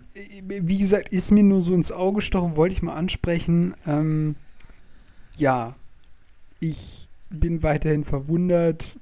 [0.47, 3.75] wie gesagt, ist mir nur so ins Auge gestochen, wollte ich mal ansprechen.
[3.85, 4.35] Ähm,
[5.35, 5.75] ja,
[6.59, 7.02] ich
[7.39, 8.97] bin weiterhin verwundert.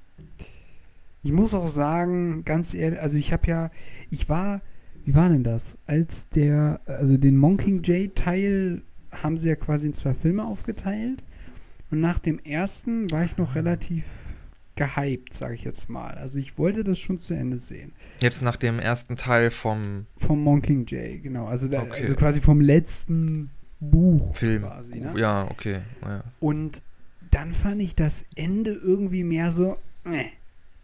[1.24, 3.70] Ich muss auch sagen, ganz ehrlich, also ich habe ja,
[4.10, 4.62] ich war,
[5.06, 5.78] wie war denn das?
[5.86, 11.24] Als der, also den Mockingjay-Teil haben sie ja quasi in zwei Filme aufgeteilt.
[11.92, 14.06] Und nach dem ersten war ich noch relativ
[14.76, 16.14] gehypt, sage ich jetzt mal.
[16.16, 17.92] Also ich wollte das schon zu Ende sehen.
[18.22, 21.46] Jetzt nach dem ersten Teil vom Vom Mockingjay, genau.
[21.46, 22.02] Also, da, Okay.
[22.02, 24.64] also quasi vom letzten Buch Film.
[24.64, 24.96] quasi.
[25.02, 25.14] Ne?
[25.18, 25.80] Ja, okay.
[26.04, 26.24] Ja.
[26.40, 26.82] Und
[27.32, 30.26] dann fand ich das Ende irgendwie mehr so, äh.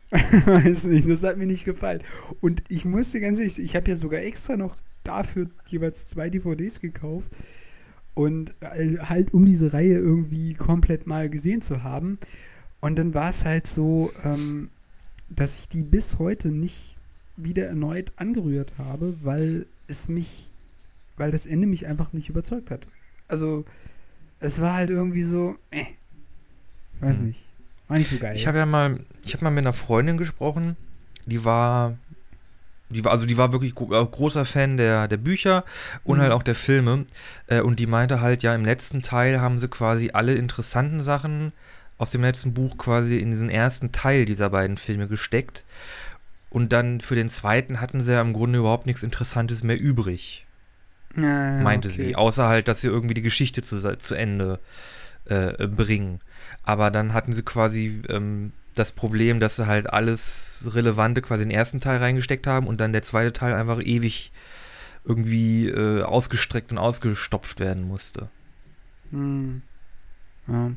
[0.46, 2.02] Weiß nicht, das hat mir nicht gefallen.
[2.40, 6.80] Und ich musste ganz ehrlich, ich habe ja sogar extra noch dafür jeweils zwei DVDs
[6.80, 7.30] gekauft.
[8.14, 12.18] Und äh, halt, um diese Reihe irgendwie komplett mal gesehen zu haben.
[12.80, 14.70] Und dann war es halt so, ähm,
[15.30, 16.96] dass ich die bis heute nicht
[17.36, 20.50] wieder erneut angerührt habe, weil es mich,
[21.18, 22.88] weil das Ende mich einfach nicht überzeugt hat.
[23.28, 23.66] Also,
[24.40, 25.84] es war halt irgendwie so, äh,
[27.02, 27.28] weiß Hm.
[27.28, 27.44] nicht.
[27.88, 28.36] War nicht so geil.
[28.36, 30.76] Ich habe ja mal, ich habe mal mit einer Freundin gesprochen,
[31.26, 31.98] die war,
[32.90, 35.64] die war, also die war wirklich äh, großer Fan der, der Bücher
[36.04, 36.22] und Mhm.
[36.24, 37.06] halt auch der Filme.
[37.48, 41.54] Äh, und die meinte halt, ja, im letzten Teil haben sie quasi alle interessanten Sachen
[41.98, 45.64] aus dem letzten Buch quasi in diesen ersten Teil dieser beiden Filme gesteckt.
[46.50, 50.46] Und dann für den zweiten hatten sie ja im Grunde überhaupt nichts Interessantes mehr übrig
[51.16, 51.98] Ja, meinte okay.
[51.98, 52.16] sie.
[52.16, 54.60] Außer halt, dass sie irgendwie die Geschichte zu, zu Ende
[55.26, 56.20] äh, bringen.
[56.68, 61.50] Aber dann hatten sie quasi ähm, das Problem, dass sie halt alles Relevante quasi in
[61.50, 64.34] den ersten Teil reingesteckt haben und dann der zweite Teil einfach ewig
[65.06, 68.28] irgendwie äh, ausgestreckt und ausgestopft werden musste.
[69.12, 69.62] Hm.
[70.50, 70.72] Ja.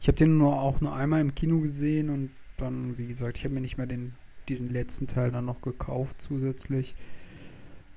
[0.00, 3.44] Ich habe den nur auch nur einmal im Kino gesehen und dann, wie gesagt, ich
[3.44, 4.14] habe mir nicht mehr den,
[4.48, 6.94] diesen letzten Teil dann noch gekauft zusätzlich.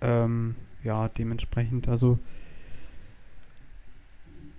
[0.01, 2.17] Ähm, ja, dementsprechend, also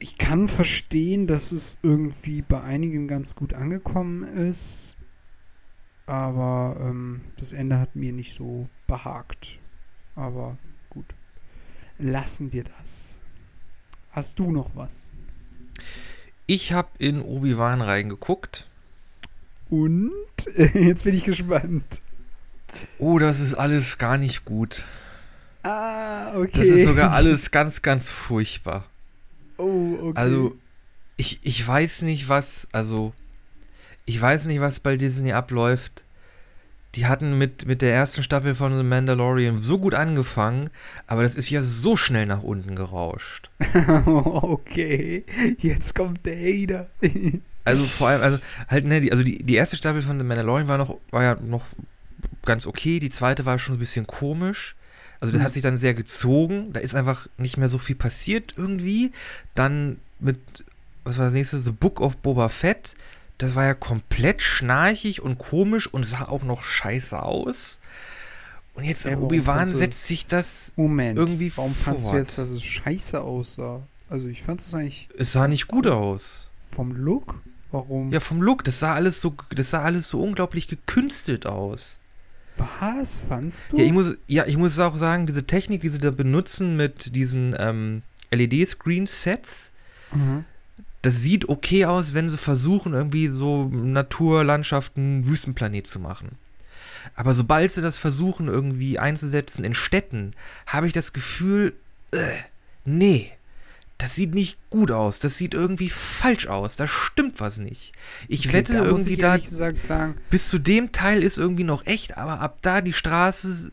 [0.01, 4.97] ich kann verstehen, dass es irgendwie bei einigen ganz gut angekommen ist,
[6.07, 9.61] aber ähm, das Ende hat mir nicht so behagt.
[10.17, 10.57] Aber
[10.89, 11.05] gut,
[11.99, 13.21] lassen wir das.
[14.11, 15.13] Hast du noch was?
[16.47, 18.67] Ich habe in Obi-Wan reingeguckt.
[19.69, 20.11] Und
[20.75, 22.01] jetzt bin ich gespannt.
[22.99, 24.83] Oh, das ist alles gar nicht gut.
[25.63, 26.51] Ah, okay.
[26.55, 28.87] Das ist sogar alles ganz, ganz furchtbar.
[29.61, 30.18] Oh, okay.
[30.18, 30.57] Also,
[31.16, 33.12] ich, ich weiß nicht, was, also,
[34.07, 36.05] ich weiß nicht, was bei Disney abläuft.
[36.96, 40.70] Die hatten mit, mit der ersten Staffel von The Mandalorian so gut angefangen,
[41.07, 43.49] aber das ist ja so schnell nach unten gerauscht.
[44.07, 45.25] okay.
[45.59, 46.88] Jetzt kommt der Hater.
[47.62, 50.66] Also vor allem, also halt, ne, die, also die, die erste Staffel von The Mandalorian
[50.66, 51.66] war noch, war ja noch
[52.42, 54.75] ganz okay, die zweite war schon ein bisschen komisch.
[55.21, 55.45] Also das Mhm.
[55.45, 59.13] hat sich dann sehr gezogen, da ist einfach nicht mehr so viel passiert irgendwie.
[59.55, 60.39] Dann mit,
[61.05, 62.95] was war das nächste, The Book of Boba Fett,
[63.39, 67.79] das war ja komplett schnarchig und komisch und sah auch noch scheiße aus.
[68.75, 71.19] Und jetzt in Obi-Wan setzt sich das, Moment.
[71.19, 72.19] Irgendwie Warum fandst du fort.
[72.21, 73.83] jetzt, dass es scheiße aussah?
[74.09, 76.49] Also ich fand es eigentlich es sah nicht gut aus.
[76.71, 77.43] vom Look.
[77.73, 78.11] Warum?
[78.13, 81.99] Ja, vom Look, das sah alles so, das sah alles so unglaublich gekünstelt aus.
[82.81, 83.79] Was fandst du?
[83.79, 87.14] Ja, ich muss, ja, ich muss auch sagen, diese Technik, die sie da benutzen mit
[87.14, 89.73] diesen ähm, LED-Screen-Sets,
[90.12, 90.44] Mhm.
[91.03, 96.33] das sieht okay aus, wenn sie versuchen, irgendwie so Naturlandschaften, Wüstenplanet zu machen.
[97.14, 100.33] Aber sobald sie das versuchen, irgendwie einzusetzen in Städten,
[100.66, 101.75] habe ich das Gefühl,
[102.12, 102.18] äh,
[102.85, 103.31] nee,
[104.01, 105.19] das sieht nicht gut aus.
[105.21, 106.77] Das sieht irgendwie falsch aus.
[106.77, 107.93] Da stimmt was nicht.
[108.29, 109.39] Ich Okay, wette da muss irgendwie ich da,
[109.81, 113.71] sagen, bis zu dem Teil ist irgendwie noch echt, aber ab da die Straße,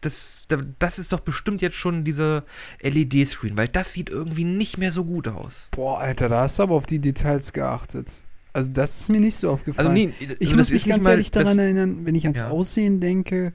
[0.00, 2.44] das, da- das ist doch bestimmt jetzt schon dieser
[2.82, 5.68] LED-Screen, weil das sieht irgendwie nicht mehr so gut aus.
[5.72, 8.12] boah, Alter, da hast du aber auf die Details geachtet.
[8.52, 9.88] Also das ist mir nicht so aufgefallen.
[9.88, 12.48] Also nee, Ich also muss das mich ganz ehrlich daran erinnern, wenn ich ans Ja.
[12.48, 13.52] Aussehen denke,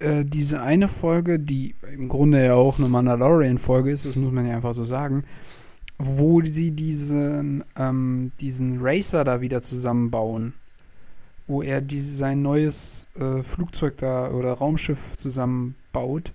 [0.00, 4.46] äh, diese eine Folge, die im Grunde ja auch eine Mandalorian-Folge ist, das muss man
[4.46, 5.24] ja einfach so sagen,
[5.98, 10.54] wo sie diesen, ähm, diesen Racer da wieder zusammenbauen.
[11.46, 16.32] Wo er diese, sein neues äh, Flugzeug da oder Raumschiff zusammenbaut.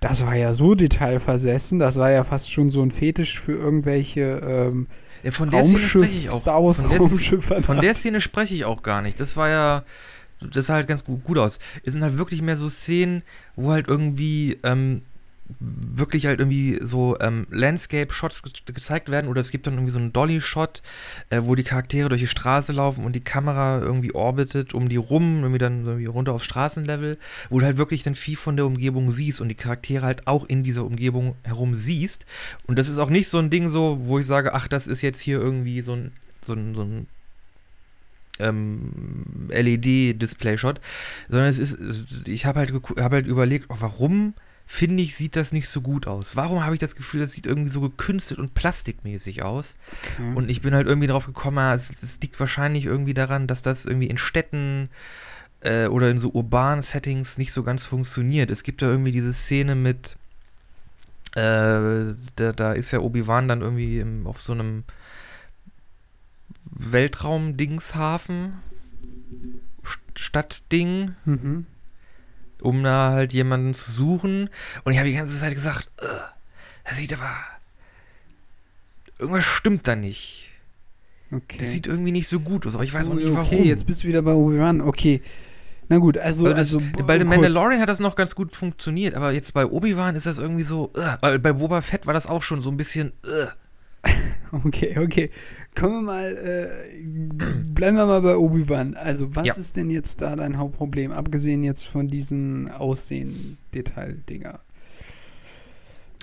[0.00, 4.40] Das war ja so detailversessen, das war ja fast schon so ein Fetisch für irgendwelche
[4.44, 4.86] ähm,
[5.24, 6.38] Ja, von der Szene spreche ich Raumschiff, auch.
[6.40, 7.62] Star Wars von der- Raumschiffe.
[7.62, 9.18] Von der Szene spreche ich auch gar nicht.
[9.18, 9.82] Das war ja,
[10.40, 11.58] das sah halt ganz gut, gut aus.
[11.82, 13.22] Es sind halt wirklich mehr so Szenen,
[13.56, 15.02] wo halt irgendwie ähm,
[15.60, 19.98] wirklich halt irgendwie so ähm, Landscape-Shots ge gezeigt werden oder es gibt dann irgendwie so
[19.98, 20.82] einen Dolly-Shot,
[21.30, 24.96] äh, wo die Charaktere durch die Straße laufen und die Kamera irgendwie orbitet um die
[24.96, 28.66] rum, irgendwie dann irgendwie runter auf Straßenlevel, wo du halt wirklich dann viel von der
[28.66, 32.26] Umgebung siehst und die Charaktere halt auch in dieser Umgebung herum siehst.
[32.66, 35.02] Und das ist auch nicht so ein Ding so, wo ich sage, ach, das ist
[35.02, 37.06] jetzt hier irgendwie so ein, so ein, so ein
[38.38, 40.80] ähm, LED-Display-Shot,
[41.28, 41.78] sondern es ist,
[42.26, 44.34] ich habe halt, hab halt überlegt, oh, warum
[44.66, 46.36] finde ich, sieht das nicht so gut aus?
[46.36, 49.76] Warum habe ich das Gefühl, das sieht irgendwie so gekünstelt und plastikmäßig aus?
[50.02, 50.34] Okay.
[50.34, 53.62] Und ich bin halt irgendwie drauf gekommen, ja, es, es liegt wahrscheinlich irgendwie daran, dass
[53.62, 54.90] das irgendwie in Städten
[55.62, 58.50] äh, oder in so urbanen Settings nicht so ganz funktioniert.
[58.50, 60.16] Es gibt da irgendwie diese Szene mit,
[61.34, 64.84] äh, da, da ist ja Obi-Wan dann irgendwie im, auf so einem
[66.78, 68.54] Weltraum-Dingshafen,
[69.84, 71.66] St- Stadtding, mhm.
[72.60, 74.48] um da halt jemanden zu suchen.
[74.84, 76.20] Und ich habe die ganze Zeit gesagt, "Ugh,
[76.84, 77.30] das sieht aber.
[79.18, 80.48] Irgendwas stimmt da nicht.
[81.30, 81.58] Okay.
[81.58, 83.46] Das sieht irgendwie nicht so gut aus, aber ich weiß So, auch nicht warum.
[83.46, 84.80] Okay, jetzt bist du wieder bei Obi-Wan.
[84.80, 85.20] Okay.
[85.88, 86.44] Na gut, also.
[86.46, 87.24] Also das, also bei The.
[87.24, 90.92] Mandalorian hat das noch ganz gut funktioniert, aber jetzt bei Obi-Wan ist das irgendwie so.
[91.20, 93.12] Weil bei Boba Fett war das auch schon so ein bisschen.
[93.26, 93.52] ugh.
[94.64, 95.30] Okay, okay.
[95.74, 97.04] Kommen wir mal, äh,
[97.74, 98.94] bleiben wir mal bei Obi-Wan.
[98.94, 99.54] Also, was Ja.
[99.54, 104.60] ist denn jetzt da dein Hauptproblem, abgesehen jetzt von diesen Aussehen-Detail-Dinger?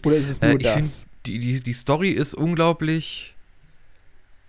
[0.03, 1.07] Oder ist es Äh, nur ich das?
[1.25, 3.35] Die, die, die Story ist unglaublich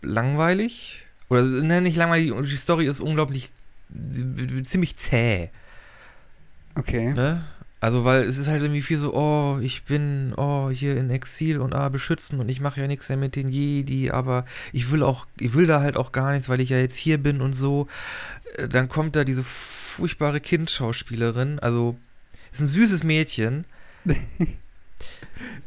[0.03, 1.03] langweilig.
[1.29, 3.51] Oder ne, nicht langweilig, die Story ist unglaublich
[3.95, 5.51] äh, ziemlich zäh.
[6.75, 7.13] Okay.
[7.15, 7.45] Ne?
[7.87, 11.61] Also, weil es ist halt irgendwie viel so, oh, ich bin, oh, hier in Exil
[11.61, 15.05] und ah, beschützen und ich mache ja nichts mehr mit den Jedi, aber ich will
[15.05, 17.53] auch, ich will da halt auch gar nichts, weil ich ja jetzt hier bin und
[17.55, 17.87] so.
[18.57, 21.97] Äh, Dann kommt da diese furchtbare Kindschauspielerin, also,
[22.53, 23.65] ist ein süßes Mädchen,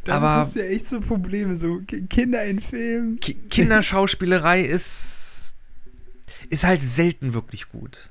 [0.04, 3.18] Dann aber- hast du ja echt so Probleme, so Ki- Kinder in Filmen.
[3.22, 5.54] Ki Kinderschauspielerei ist,
[6.50, 8.10] ist halt selten wirklich gut.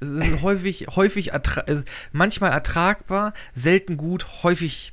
[0.00, 1.64] Es ist häufig, häufig, ertra
[2.12, 4.92] manchmal ertragbar, selten gut, häufig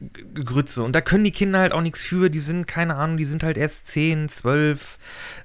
[0.00, 0.82] G- Grütze.
[0.82, 2.28] Und da können die Kinder halt auch nichts für.
[2.28, 4.98] Die sind, keine Ahnung, die sind halt erst 10, 12,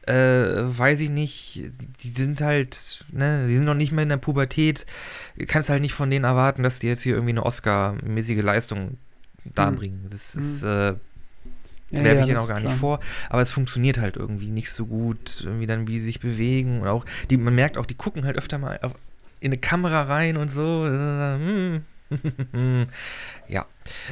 [0.08, 1.62] äh, weiß ich nicht.
[2.04, 4.86] Die sind halt, ne, die sind noch nicht mehr in der Pubertät.
[5.38, 8.98] Du kannst halt nicht von denen erwarten, dass die jetzt hier irgendwie eine Oscar-mäßige Leistung
[9.56, 10.08] darbringen.
[10.10, 10.42] Das Mhm.
[10.42, 10.94] ist, äh,
[11.92, 13.00] Ja, werfe ja, ich ihnen das auch gar nicht vor.
[13.30, 16.82] Aber es funktioniert halt irgendwie nicht so gut, irgendwie dann, wie sie sich bewegen.
[16.82, 18.94] Und auch, die, man merkt auch, die gucken halt öfter mal auf,
[19.40, 20.86] in eine Kamera rein und so.
[20.86, 21.82] Hm.
[23.48, 23.66] ja.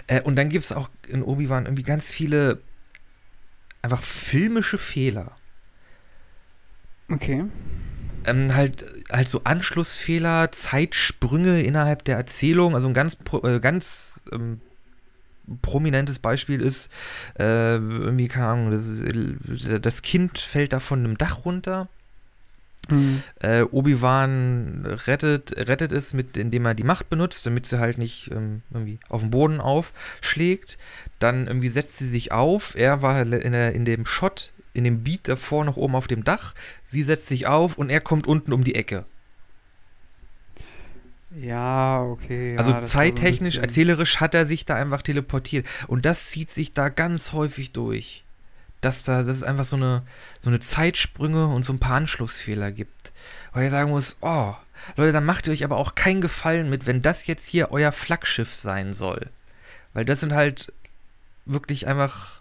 [0.07, 2.61] Äh, und dann gibt es auch in Obi-Wan irgendwie ganz viele
[3.81, 5.31] einfach filmische Fehler.
[7.09, 7.45] Okay.
[8.25, 12.75] Ähm, halt, halt so Anschlussfehler, Zeitsprünge innerhalb der Erzählung.
[12.75, 14.59] Also ein ganz, äh, ganz ähm,
[15.61, 16.89] prominentes Beispiel ist,
[17.39, 21.87] äh, irgendwie, keine Ahnung, das, das Kind fällt da von einem Dach runter.
[22.89, 23.21] Hm.
[23.39, 28.31] Äh, Obi-Wan rettet, rettet es, mit, indem er die Macht benutzt, damit sie halt nicht
[28.31, 30.77] ähm, irgendwie auf den Boden aufschlägt.
[31.19, 32.75] Dann irgendwie setzt sie sich auf.
[32.75, 36.23] Er war in, der, in dem Shot, in dem Beat davor noch oben auf dem
[36.23, 36.53] Dach.
[36.85, 39.05] Sie setzt sich auf und er kommt unten um die Ecke.
[41.35, 42.53] Ja, okay.
[42.53, 45.65] ja, also so zeittechnisch, bisschen- erzählerisch hat er sich da einfach teleportiert.
[45.87, 48.23] Und das zieht sich da ganz häufig durch.
[48.81, 50.03] Dass da, dass es einfach so eine,
[50.39, 53.11] so eine Zeitsprünge und so ein paar Anschlussfehler gibt.
[53.51, 54.53] Weil ich sagen muss, oh,
[54.95, 57.91] Leute, dann macht ihr euch aber auch keinen Gefallen mit, wenn das jetzt hier euer
[57.91, 59.27] Flaggschiff sein soll.
[59.93, 60.71] Weil das sind halt
[61.45, 62.39] wirklich einfach.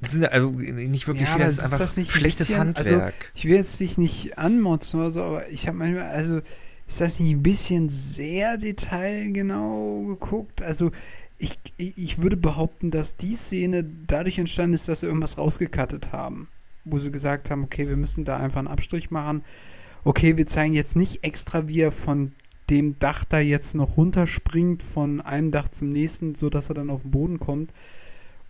[0.00, 2.74] Das sind also nicht wirklich Ja, Fehler, das ist ist einfach das nicht schlechtes bisschen-
[2.74, 3.14] also Handwerk.
[3.34, 6.40] Ich will jetzt dich nicht anmotzen oder so, aber ich habe manchmal, also
[6.90, 10.60] ist das nicht ein bisschen sehr detailgenau geguckt?
[10.60, 10.90] Also
[11.38, 16.48] ich, ich würde behaupten, dass die Szene dadurch entstanden ist, dass sie irgendwas rausgekattet haben.
[16.84, 19.44] Wo sie gesagt haben, okay, wir müssen da einfach einen Abstrich machen.
[20.02, 22.32] Okay, wir zeigen jetzt nicht extra, wie er von
[22.70, 27.02] dem Dach da jetzt noch runterspringt, von einem Dach zum nächsten, sodass er dann auf
[27.02, 27.72] den Boden kommt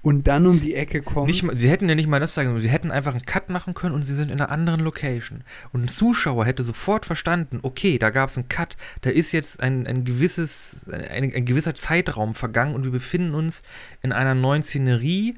[0.02, 1.28] und dann um die Ecke kommt.
[1.28, 3.94] Nicht sie hätten ja nicht mal das sagen, sie hätten einfach einen Cut machen können
[3.94, 5.44] und sie sind in einer anderen Location.
[5.72, 9.62] Und ein Zuschauer hätte sofort verstanden, okay, da gab es einen Cut, da ist jetzt
[9.62, 13.62] ein, ein gewisses, ein, ein gewisser Zeitraum vergangen und wir befinden uns
[14.00, 15.36] in einer neuen Szenerie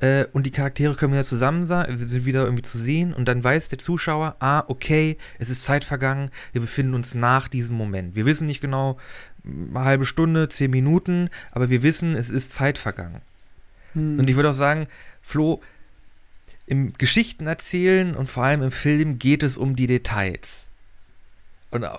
[0.00, 3.42] äh, und die Charaktere können wieder zusammen sein, sind wieder irgendwie zu sehen und dann
[3.42, 8.14] weiß der Zuschauer, ah, okay, es ist Zeit vergangen, wir befinden uns nach diesem Moment.
[8.14, 8.98] Wir wissen nicht genau,
[9.44, 13.20] eine halbe Stunde, zehn Minuten, aber wir wissen, es ist Zeit vergangen.
[13.96, 14.18] Hm.
[14.18, 14.86] Und ich würde auch sagen,
[15.22, 15.60] Flo,
[16.66, 20.66] im Geschichten erzählen und vor allem im Film geht es um die Details.
[21.70, 21.90] Und, äh,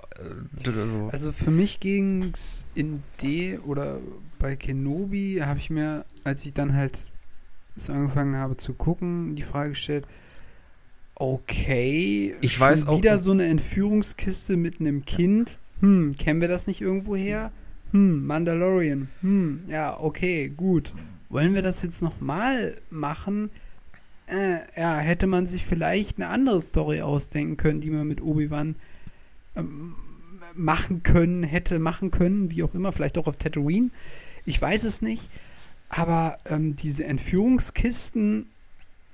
[0.63, 1.09] so.
[1.11, 3.99] Also für mich ging es in D oder
[4.39, 7.09] bei Kenobi habe ich mir, als ich dann halt
[7.75, 10.05] so angefangen habe zu gucken, die Frage gestellt,
[11.15, 15.57] okay, Ich weiß auch- wieder so eine Entführungskiste mit einem Kind.
[15.81, 17.51] Hm, kennen wir das nicht irgendwo her?
[17.91, 19.09] Hm, Mandalorian.
[19.21, 20.93] Hm, ja, okay, gut.
[21.29, 23.49] Wollen wir das jetzt nochmal machen?
[24.27, 28.75] Äh, ja, hätte man sich vielleicht eine andere Story ausdenken können, die man mit Obi-Wan
[29.55, 29.95] ähm,
[30.53, 33.89] machen können, hätte machen können, wie auch immer, vielleicht auch auf Tatooine.
[34.45, 35.29] Ich weiß es nicht.
[35.89, 38.47] Aber ähm, diese Entführungskisten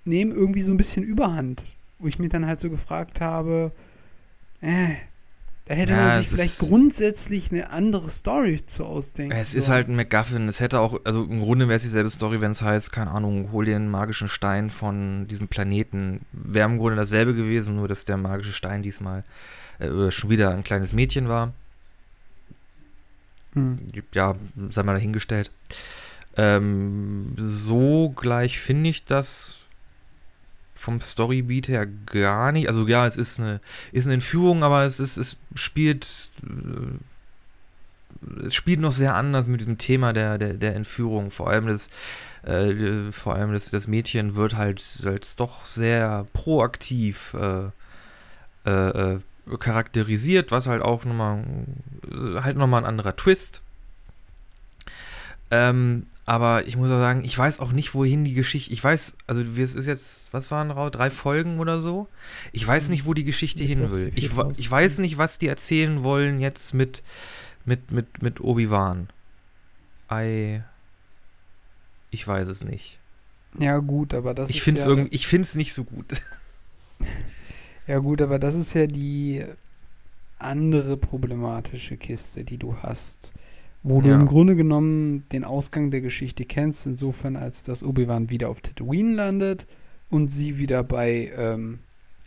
[0.05, 1.77] nehmen irgendwie so ein bisschen Überhand.
[1.99, 3.71] Wo ich mich dann halt so gefragt habe,
[4.61, 4.95] äh,
[5.65, 9.31] da hätte Ja, man sich vielleicht ist- grundsätzlich eine andere Story zu ausdenken.
[9.35, 9.75] Es ist sollen.
[9.75, 10.47] halt ein MacGuffin.
[10.49, 13.51] Es hätte auch, also im Grunde wäre es dieselbe Story, wenn es heißt, keine Ahnung,
[13.51, 16.21] hol dir einen magischen Stein von diesem Planeten.
[16.33, 19.23] Wäre im Grunde dasselbe gewesen, nur dass der magische Stein diesmal
[19.79, 21.53] äh, schon wieder ein kleines Mädchen war.
[23.53, 23.79] Hm.
[24.13, 24.33] ja,
[24.71, 25.51] sei mal dahingestellt.
[26.35, 29.57] Ähm, so gleich finde ich das
[30.83, 32.67] vom Storybeat her gar nicht.
[32.67, 33.61] Also ja, es ist eine,
[33.93, 36.97] ist eine Entführung, aber es ist, es spielt, äh,
[38.51, 41.31] spielt noch sehr anders mit diesem Thema der, der, der Entführung.
[41.31, 41.87] Vor allem das,
[42.43, 47.69] äh, vor allem das, das Mädchen wird halt als doch sehr proaktiv äh,
[48.69, 49.19] äh, äh
[49.59, 51.43] charakterisiert, was halt auch nochmal
[52.41, 53.61] halt nochmal ein anderer Twist.
[55.53, 58.73] Ähm, aber ich muss auch sagen, ich weiß auch nicht, wohin die Geschichte.
[58.73, 60.89] Ich weiß, also es ist jetzt, was waren Rau?
[60.89, 62.07] Drei Folgen oder so?
[62.53, 64.11] Ich weiß nicht, wo die Geschichte hin will.
[64.15, 67.03] Ich, ich weiß nicht, was die erzählen wollen jetzt mit,
[67.65, 69.09] mit, mit, mit Obi-Wan.
[72.09, 72.97] Ich weiß es nicht.
[73.59, 74.63] Ja, gut, aber das ich ist.
[74.63, 76.07] Find's ja ich finde es nicht so gut.
[77.85, 79.43] Ja, gut, aber das ist ja die
[80.39, 83.33] andere problematische Kiste, die du hast
[83.83, 84.01] wo ja.
[84.01, 88.61] du im Grunde genommen den Ausgang der Geschichte kennst, insofern als dass Obi-Wan wieder auf
[88.61, 89.67] Tatooine landet
[90.09, 91.79] und sie wieder bei ähm,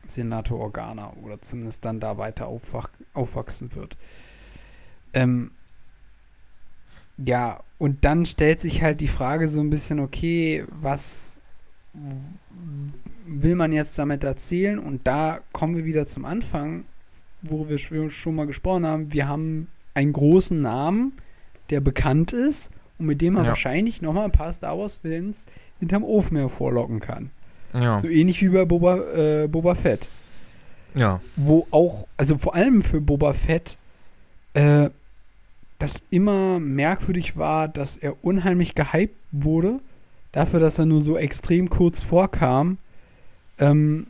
[0.06, 3.96] Senator Organa oder zumindest dann da weiter aufwach aufwachsen wird.
[5.12, 5.50] Ähm,
[7.18, 11.40] ja, und dann stellt sich halt die Frage so ein bisschen, okay, was
[13.26, 14.78] will man jetzt damit erzählen?
[14.78, 16.84] Und da kommen wir wieder zum Anfang,
[17.40, 19.12] wo wir schon mal gesprochen haben.
[19.12, 21.12] Wir haben einen großen Namen,
[21.70, 23.50] der bekannt ist und mit dem man ja.
[23.50, 25.46] wahrscheinlich nochmal ein paar Star Wars-Fans
[25.78, 27.30] hinterm Ofen hervorlocken kann.
[27.74, 27.98] Ja.
[27.98, 30.08] So ähnlich wie bei Boba, äh, Boba Fett.
[30.94, 31.20] Ja.
[31.36, 33.76] Wo auch, also vor allem für Boba Fett,
[34.54, 34.88] äh,
[35.78, 39.80] das immer merkwürdig war, dass er unheimlich gehypt wurde,
[40.32, 42.78] dafür, dass er nur so extrem kurz vorkam.
[43.58, 44.06] Ähm,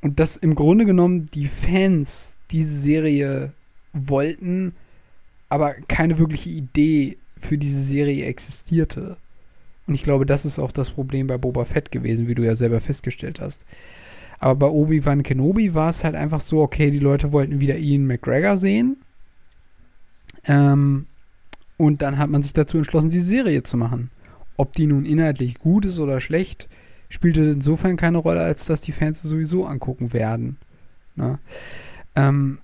[0.00, 3.52] und dass im Grunde genommen die Fans diese Serie
[3.92, 4.74] wollten,
[5.54, 9.18] aber keine wirkliche Idee für diese Serie existierte.
[9.86, 12.56] Und ich glaube, das ist auch das Problem bei Boba Fett gewesen, wie du ja
[12.56, 13.64] selber festgestellt hast.
[14.40, 18.04] Aber bei Obi-Wan Kenobi war es halt einfach so, okay, die Leute wollten wieder Ian
[18.08, 18.96] McGregor sehen.
[20.46, 21.06] Ähm,
[21.76, 24.10] und dann hat man sich dazu entschlossen, die Serie zu machen.
[24.56, 26.68] Ob die nun inhaltlich gut ist oder schlecht,
[27.08, 30.56] spielte insofern keine Rolle, als dass die Fans sowieso angucken werden.
[31.14, 31.38] Ne?
[32.16, 32.58] Ähm,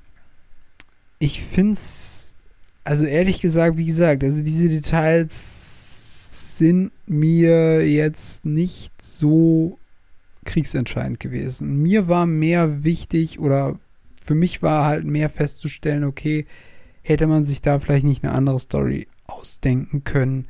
[1.20, 2.36] ich finde es
[2.84, 9.78] also ehrlich gesagt, wie gesagt, also diese Details sind mir jetzt nicht so
[10.44, 11.82] kriegsentscheidend gewesen.
[11.82, 13.78] Mir war mehr wichtig oder
[14.22, 16.46] für mich war halt mehr festzustellen, okay,
[17.02, 20.46] hätte man sich da vielleicht nicht eine andere Story ausdenken können.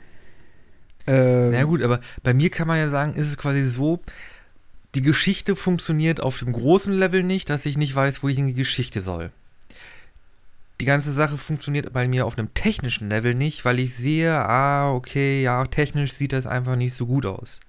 [1.07, 4.01] Ähm, Na gut, aber bei mir kann man ja sagen, ist es quasi so,
[4.95, 8.49] die Geschichte funktioniert auf dem großen Level nicht, dass ich nicht weiß, wo ich in
[8.49, 9.31] die Geschichte soll
[10.81, 14.93] die ganze Sache funktioniert bei mir auf einem technischen Level nicht, weil ich sehe, ah,
[14.93, 17.61] okay, ja, technisch sieht das einfach nicht so gut aus.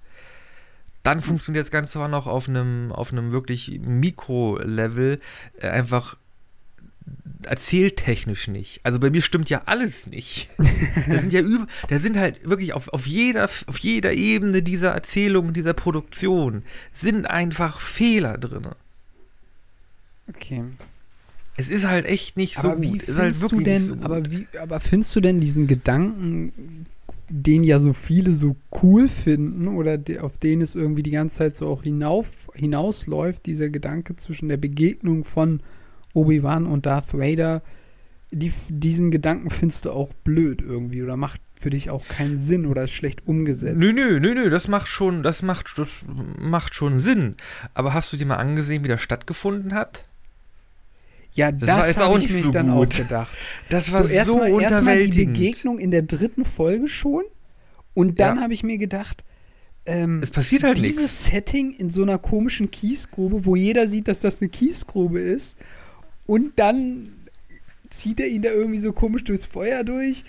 [1.02, 1.24] Dann hm.
[1.24, 5.20] funktioniert das Ganze aber noch auf einem, auf einem wirklich Mikro-Level
[5.60, 6.16] äh, einfach
[7.42, 8.80] erzähltechnisch nicht.
[8.84, 10.48] Also bei mir stimmt ja alles nicht.
[11.08, 14.92] da sind ja über, da sind halt wirklich auf, auf, jeder, auf jeder Ebene dieser
[14.92, 18.68] Erzählung, dieser Produktion, sind einfach Fehler drin.
[20.28, 20.64] Okay.
[21.56, 23.02] Es ist halt echt nicht aber so wie gut.
[23.02, 26.86] Findest halt du denn, so aber, wie, aber findest du denn diesen Gedanken,
[27.28, 31.38] den ja so viele so cool finden oder de, auf den es irgendwie die ganze
[31.38, 35.60] Zeit so auch hinauf, hinausläuft, dieser Gedanke zwischen der Begegnung von
[36.14, 37.62] Obi-Wan und Darth Vader,
[38.30, 42.66] die, diesen Gedanken findest du auch blöd irgendwie oder macht für dich auch keinen Sinn
[42.66, 43.78] oder ist schlecht umgesetzt.
[43.78, 45.88] Nö, nö, nö, nö, das macht schon, das macht, das
[46.38, 47.36] macht schon Sinn.
[47.72, 50.04] Aber hast du dir mal angesehen, wie das stattgefunden hat?
[51.34, 52.94] Ja, das, das habe ich mich so dann gut.
[52.94, 53.36] auch gedacht.
[53.68, 57.24] Das war so, so erst mal, erst mal die Begegnung in der dritten Folge schon.
[57.94, 58.42] Und dann ja.
[58.42, 59.24] habe ich mir gedacht,
[59.84, 61.26] ähm, es passiert halt dieses nix.
[61.26, 65.56] Setting in so einer komischen Kiesgrube, wo jeder sieht, dass das eine Kiesgrube ist.
[66.26, 67.12] Und dann
[67.90, 70.24] zieht er ihn da irgendwie so komisch durchs Feuer durch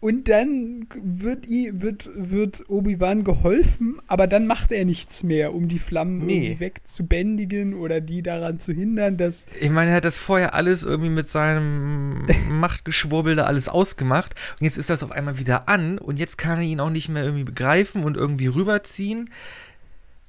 [0.00, 5.80] und dann wird, wird, wird Obi-Wan geholfen, aber dann macht er nichts mehr, um die
[5.80, 6.34] Flammen nee.
[6.34, 9.46] irgendwie wegzubändigen oder die daran zu hindern, dass.
[9.60, 14.64] Ich meine, er hat das vorher alles irgendwie mit seinem Machtgeschwurbel da alles ausgemacht und
[14.64, 17.24] jetzt ist das auf einmal wieder an und jetzt kann er ihn auch nicht mehr
[17.24, 19.30] irgendwie begreifen und irgendwie rüberziehen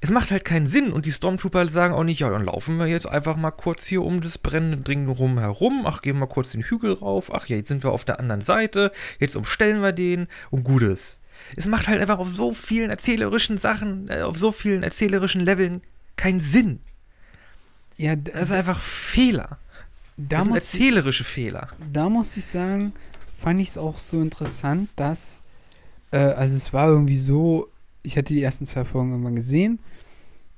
[0.01, 2.87] es macht halt keinen Sinn und die Stormtrooper sagen auch nicht, ja, dann laufen wir
[2.87, 6.51] jetzt einfach mal kurz hier um das brennende Ding rum herum, ach, gehen wir kurz
[6.51, 9.91] den Hügel rauf, ach ja, jetzt sind wir auf der anderen Seite, jetzt umstellen wir
[9.91, 11.19] den und Gutes.
[11.55, 15.81] Es macht halt einfach auf so vielen erzählerischen Sachen, äh, auf so vielen erzählerischen Leveln
[16.15, 16.79] keinen Sinn.
[17.97, 19.57] Ja, das ist einfach Fehler.
[20.15, 21.69] Da das sind erzählerische Fehler.
[21.91, 22.93] Da muss ich sagen,
[23.37, 25.41] fand ich es auch so interessant, dass,
[26.11, 27.69] äh, also es war irgendwie so,
[28.03, 29.79] ich hatte die ersten zwei Folgen irgendwann gesehen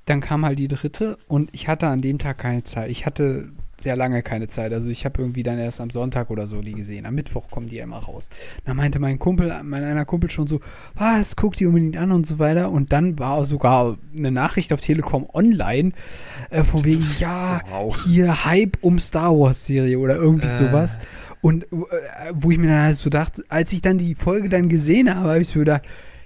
[0.06, 2.90] dann kam halt die dritte und ich hatte an dem Tag keine Zeit.
[2.90, 4.72] Ich hatte sehr lange keine Zeit.
[4.72, 7.06] Also ich habe irgendwie dann erst am Sonntag oder so die gesehen.
[7.06, 8.28] Am Mittwoch kommen die ja immer raus.
[8.64, 10.58] Da meinte mein Kumpel, mein einer Kumpel schon so,
[10.96, 12.72] was, guck die unbedingt an und so weiter.
[12.72, 15.92] Und dann war sogar eine Nachricht auf Telekom online
[16.50, 17.96] äh, von wegen, ja, Wow.
[18.04, 20.50] hier Hype um Star Wars Serie oder irgendwie Äh.
[20.50, 20.98] sowas.
[21.40, 21.76] Und äh,
[22.32, 25.28] wo ich mir dann halt so dachte, als ich dann die Folge dann gesehen habe,
[25.30, 25.82] habe ich so gedacht,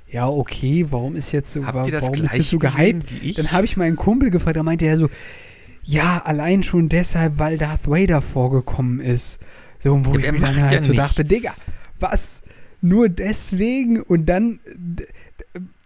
[0.09, 3.07] ja, okay, warum ist jetzt so, Habt warum ist jetzt so gehypt?
[3.39, 5.09] Dann habe ich meinen Kumpel gefragt, da meinte er so,
[5.83, 9.39] ja, allein schon deshalb, weil Darth Vader vorgekommen ist.
[9.79, 11.37] So, und wo Ja, ich mir dann halt ja so dachte, nichts.
[11.37, 11.55] Digga,
[12.01, 12.43] was?
[12.81, 14.01] Nur deswegen?
[14.01, 14.61] Und dann,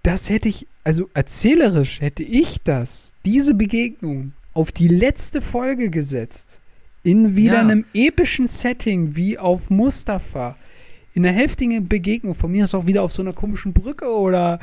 [0.02, 6.60] das hätte ich, also erzählerisch hätte ich das, diese Begegnung, auf die letzte Folge gesetzt.
[7.02, 7.60] In wieder Ja.
[7.60, 10.56] einem epischen Setting wie auf Mustafa.
[11.12, 14.60] In einer heftigen Begegnung, von mir ist auch wieder auf so einer komischen Brücke oder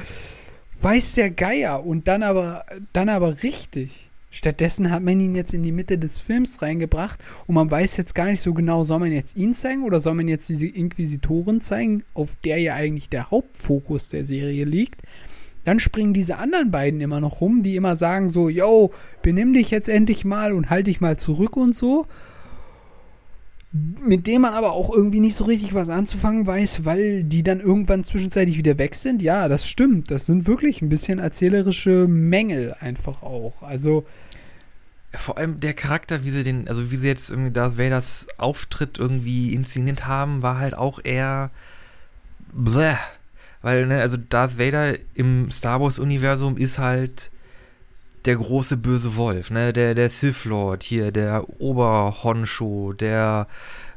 [0.81, 4.09] weiß der Geier und dann aber, dann aber richtig.
[4.29, 8.13] Stattdessen hat man ihn jetzt in die Mitte des Films reingebracht und man weiß jetzt
[8.13, 11.59] gar nicht so genau, soll man jetzt ihn zeigen oder soll man jetzt diese Inquisitoren
[11.59, 15.01] zeigen, auf der ja eigentlich der Hauptfokus der Serie liegt.
[15.63, 18.91] Dann springen diese anderen beiden immer noch rum, die immer sagen so, yo,
[19.21, 22.05] benimm dich jetzt endlich mal und halt dich mal zurück und so.
[23.71, 27.59] Mit dem man aber auch irgendwie nicht so richtig was anzufangen weiß, weil die dann
[27.59, 29.21] irgendwann zwischenzeitlich wieder weg sind.
[29.21, 30.09] Ja, das stimmt.
[30.09, 33.63] Das sind wirklich ein bisschen erzählerische Mängel einfach auch.
[33.63, 34.05] Also,
[35.13, 38.97] Vor allem der Charakter, wie sie den, also wie sie jetzt irgendwie Darth Vaders Auftritt
[38.97, 41.49] irgendwie inszeniert haben, war halt auch eher
[42.53, 42.95] bleh.
[43.61, 47.31] Weil, ne, also Darth Vader im Star Wars-Universum ist halt
[48.27, 53.47] der große böse Wolf, ne, der, der Sith Lord hier, der Oberhonsho, der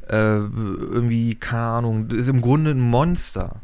[0.08, 3.60] äh, irgendwie, keine Ahnung, ist im Grunde ein Monster.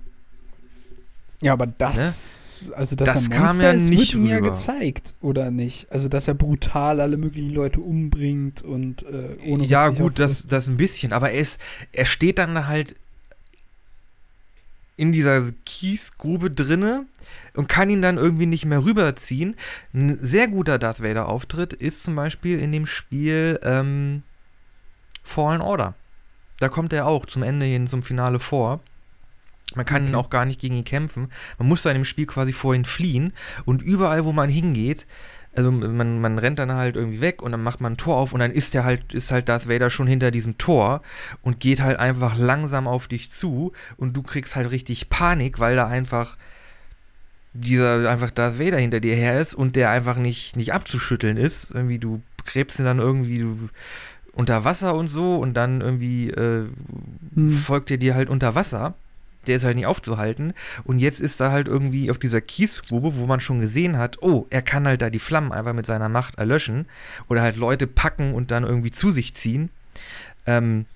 [1.40, 4.40] ja, aber das, also dass Das er kam Monster ja ist, nicht wird ihm ja
[4.40, 5.90] gezeigt, oder nicht?
[5.92, 10.66] Also, dass er brutal alle möglichen Leute umbringt und äh, ohne ja, gut, das, das
[10.66, 11.60] ein bisschen, aber er, ist,
[11.92, 12.96] er steht dann halt
[14.96, 17.06] in dieser Kiesgrube drinne
[17.54, 19.56] und kann ihn dann irgendwie nicht mehr rüberziehen.
[19.92, 24.22] Ein sehr guter Darth Vader-Auftritt ist zum Beispiel in dem Spiel ähm,
[25.22, 25.94] Fallen Order.
[26.60, 28.80] Da kommt er auch zum Ende hin, zum Finale vor.
[29.74, 30.16] Man kann ihn Okay.
[30.24, 31.30] auch gar nicht gegen ihn kämpfen.
[31.58, 33.32] Man muss da in dem Spiel quasi vor ihn fliehen.
[33.64, 35.06] Und überall, wo man hingeht,
[35.56, 38.32] also man, man rennt dann halt irgendwie weg und dann macht man ein Tor auf
[38.32, 41.02] und dann ist der halt, ist halt Darth Vader schon hinter diesem Tor
[41.42, 45.76] und geht halt einfach langsam auf dich zu und du kriegst halt richtig Panik, weil
[45.76, 46.36] da einfach
[47.52, 51.70] dieser einfach Darth Vader hinter dir her ist und der einfach nicht, nicht abzuschütteln ist.
[51.72, 53.46] Irgendwie, du gräbst ihn dann irgendwie
[54.32, 56.66] unter Wasser und so und dann irgendwie äh,
[57.34, 57.50] Hm.
[57.50, 58.94] folgt er dir halt unter Wasser.
[59.46, 60.54] Der ist halt nicht aufzuhalten.
[60.84, 64.46] Und jetzt ist er halt irgendwie auf dieser Kiesgrube, wo man schon gesehen hat, oh,
[64.50, 66.86] er kann halt da die Flammen einfach mit seiner Macht erlöschen.
[67.28, 69.70] Oder halt Leute packen und dann irgendwie zu sich ziehen.
[70.46, 70.86] Ähm,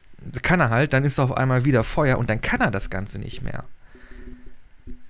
[0.43, 3.19] kann er halt, dann ist auf einmal wieder Feuer und dann kann er das Ganze
[3.19, 3.65] nicht mehr.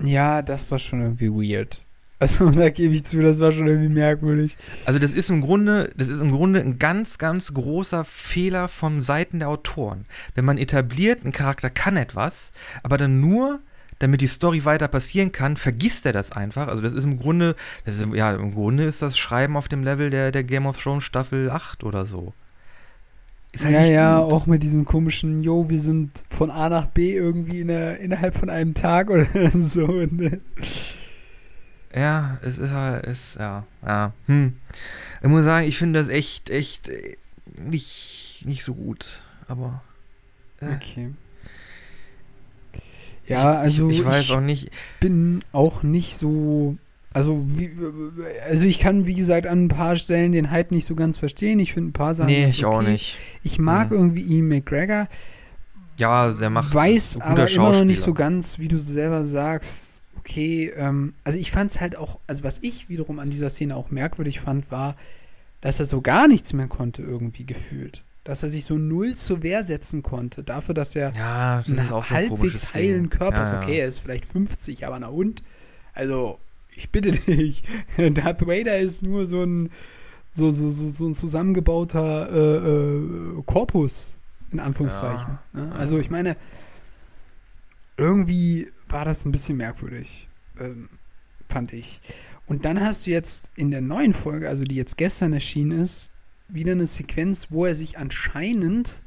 [0.03, 1.85] Ja, das war schon irgendwie weird.
[2.21, 4.57] Also, da gebe ich zu, das war schon irgendwie merkwürdig.
[4.85, 9.01] Also das ist im Grunde, das ist im Grunde ein ganz, ganz großer Fehler von
[9.03, 10.05] Seiten der Autoren.
[10.35, 12.53] Wenn man etabliert, ein Charakter kann etwas,
[12.83, 13.61] aber dann nur,
[14.01, 16.69] damit die Story weiter passieren kann, vergisst er das einfach.
[16.69, 17.57] Also das ist im Grunde,
[17.87, 20.81] das ist, ja, im Grunde ist das Schreiben auf dem Level der, der Game of
[20.83, 22.35] Thrones Staffel 8 oder so.
[23.53, 27.15] Ist halt ja, ja, auch mit diesem komischen, yo, wir sind von A nach B
[27.15, 29.87] irgendwie in der, innerhalb von einem Tag oder so.
[29.87, 30.41] Ne?
[31.95, 34.13] Ja, es ist halt, ist, ja, ja.
[34.27, 34.57] Hm.
[35.23, 37.17] Ich muss sagen, ich finde das echt, echt äh,
[37.59, 39.21] nicht, nicht so gut.
[39.49, 39.83] Aber.
[40.61, 40.75] äh.
[40.75, 41.11] Okay.
[43.27, 44.71] Ja, also ich, ich weiß auch nicht.
[44.99, 46.77] bin auch nicht so.
[47.13, 47.71] Also, wie,
[48.49, 51.59] also ich kann, wie gesagt, an ein paar Stellen den Hype nicht so ganz verstehen.
[51.59, 52.29] Ich finde ein paar Sachen.
[52.29, 52.91] Nee, ich auch okay.
[52.93, 53.17] nicht.
[53.43, 53.97] Ich mag Mhm.
[53.97, 55.09] irgendwie Ian McGregor,
[55.99, 56.73] Ja, der macht.
[56.73, 60.00] weiß ein aber immer noch nicht so ganz, wie du selber sagst,
[60.31, 63.77] okay, ähm, also ich fand es halt auch, also was ich wiederum an dieser Szene
[63.77, 64.97] auch merkwürdig fand, war,
[65.61, 68.05] dass er so gar nichts mehr konnte, irgendwie gefühlt.
[68.25, 71.79] Dass er sich so null zur Wehr setzen konnte, dafür, dass er Ja, das einen
[71.79, 73.11] ist auch so ein halbwegs heilen Ding.
[73.11, 73.51] Körper ist.
[73.51, 73.63] Ja, ja.
[73.63, 75.43] Okay, er ist vielleicht 50, aber na und?
[75.95, 76.39] Also,
[76.77, 77.65] ich bitte dich.
[77.97, 79.71] Darth Vader ist nur so ein,
[80.31, 84.19] so, so, so, so ein zusammengebauter äh, äh, Korpus,
[84.53, 85.39] in Anführungszeichen.
[85.53, 85.73] ne?
[85.73, 86.37] Also, ich meine,
[87.97, 90.29] irgendwie war das ein bisschen merkwürdig,
[90.59, 90.89] ähm,
[91.49, 92.01] fand ich.
[92.47, 96.11] Und dann hast du jetzt in der neuen Folge, also die jetzt gestern erschienen ist,
[96.49, 99.03] wieder eine Sequenz, wo er sich anscheinend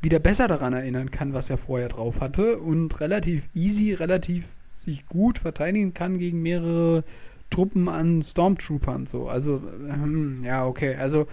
[0.00, 4.48] wieder besser daran erinnern kann, was er vorher drauf hatte und relativ easy, relativ
[4.78, 7.04] sich gut verteidigen kann gegen mehrere
[7.50, 9.28] Truppen an Stormtroopern so.
[9.28, 10.96] Also, ähm, ja, okay.
[10.96, 11.26] Also,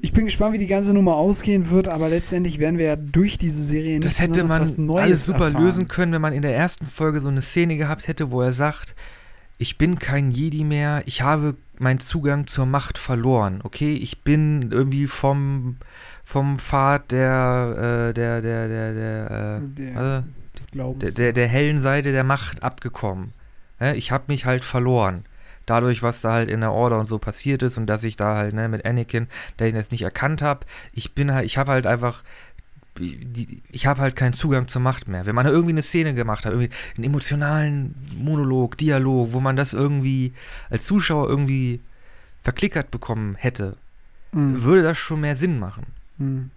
[0.00, 3.36] ich bin gespannt, wie die ganze Nummer ausgehen wird, aber letztendlich werden wir ja durch
[3.38, 5.64] diese Serie Das hätte man was Neues alles super erfahren.
[5.64, 8.52] lösen können, wenn man in der ersten Folge so eine Szene gehabt hätte, wo er
[8.52, 8.94] sagt,
[9.58, 13.94] ich bin kein Jedi mehr, ich habe meinen Zugang zur Macht verloren, okay?
[13.94, 15.76] Ich bin irgendwie vom,
[16.24, 20.26] vom Pfad der, äh, der, der, der, der, äh, Der, also,
[20.56, 21.00] des Glaubens.
[21.02, 23.32] der, der, der hellen Seite der Macht abgekommen.
[23.94, 25.24] Ich habe mich halt verloren.
[25.68, 28.36] Dadurch, was da halt in der Order und so passiert ist und dass ich da
[28.36, 29.26] halt ne, mit Anakin,
[29.58, 32.22] der ich jetzt nicht erkannt habe, ich bin halt, ich habe halt einfach,
[33.70, 35.24] ich habe halt keinen Zugang zur Macht mehr.
[35.26, 39.56] Wenn man da irgendwie eine Szene gemacht hat, irgendwie einen emotionalen Monolog, Dialog, wo man
[39.56, 40.32] das irgendwie
[40.70, 41.80] als Zuschauer irgendwie
[42.42, 43.76] verklickert bekommen hätte,
[44.32, 44.62] Mhm.
[44.62, 45.86] würde das schon mehr Sinn machen.
[46.18, 46.50] Mhm.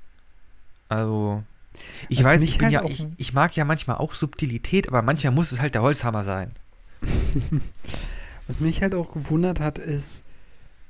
[0.90, 1.44] Also,
[2.10, 5.02] ich Was weiß, ich, bin halt ja, ich, ich mag ja manchmal auch Subtilität, aber
[5.02, 6.52] manchmal muss es halt der Holzhammer sein.
[8.52, 10.26] Was mich halt auch gewundert hat, ist,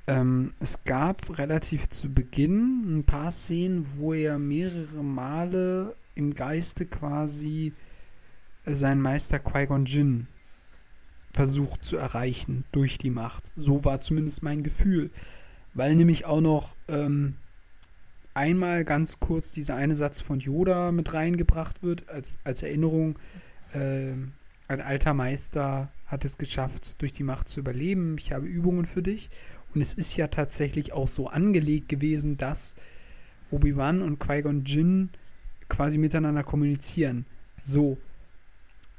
[0.07, 6.88] ähm, es gab relativ zu Beginn ein paar Szenen, wo er mehrere Male im Geiste
[6.88, 7.74] quasi
[8.66, 10.26] äh, seinen Meister Qui-Gon Jinn
[11.34, 13.51] versucht zu erreichen durch die Macht.
[13.55, 15.12] So war zumindest mein Gefühl.
[15.76, 17.36] Weil nämlich auch noch ähm,
[18.34, 23.20] einmal ganz kurz dieser eine Satz von Yoda mit reingebracht wird, als, als Erinnerung.
[23.76, 24.32] Ähm,
[24.72, 28.17] ein alter Meister hat es geschafft, durch die Macht zu überleben.
[28.17, 29.30] Ich habe Übungen für dich.
[29.74, 32.76] Und es ist ja tatsächlich auch so angelegt gewesen, dass
[33.51, 35.09] Obi-Wan und Qui-Gon Jinn
[35.69, 37.26] quasi miteinander kommunizieren.
[37.61, 37.97] So.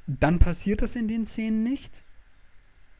[0.07, 2.03] Dann passiert das in den Szenen nicht.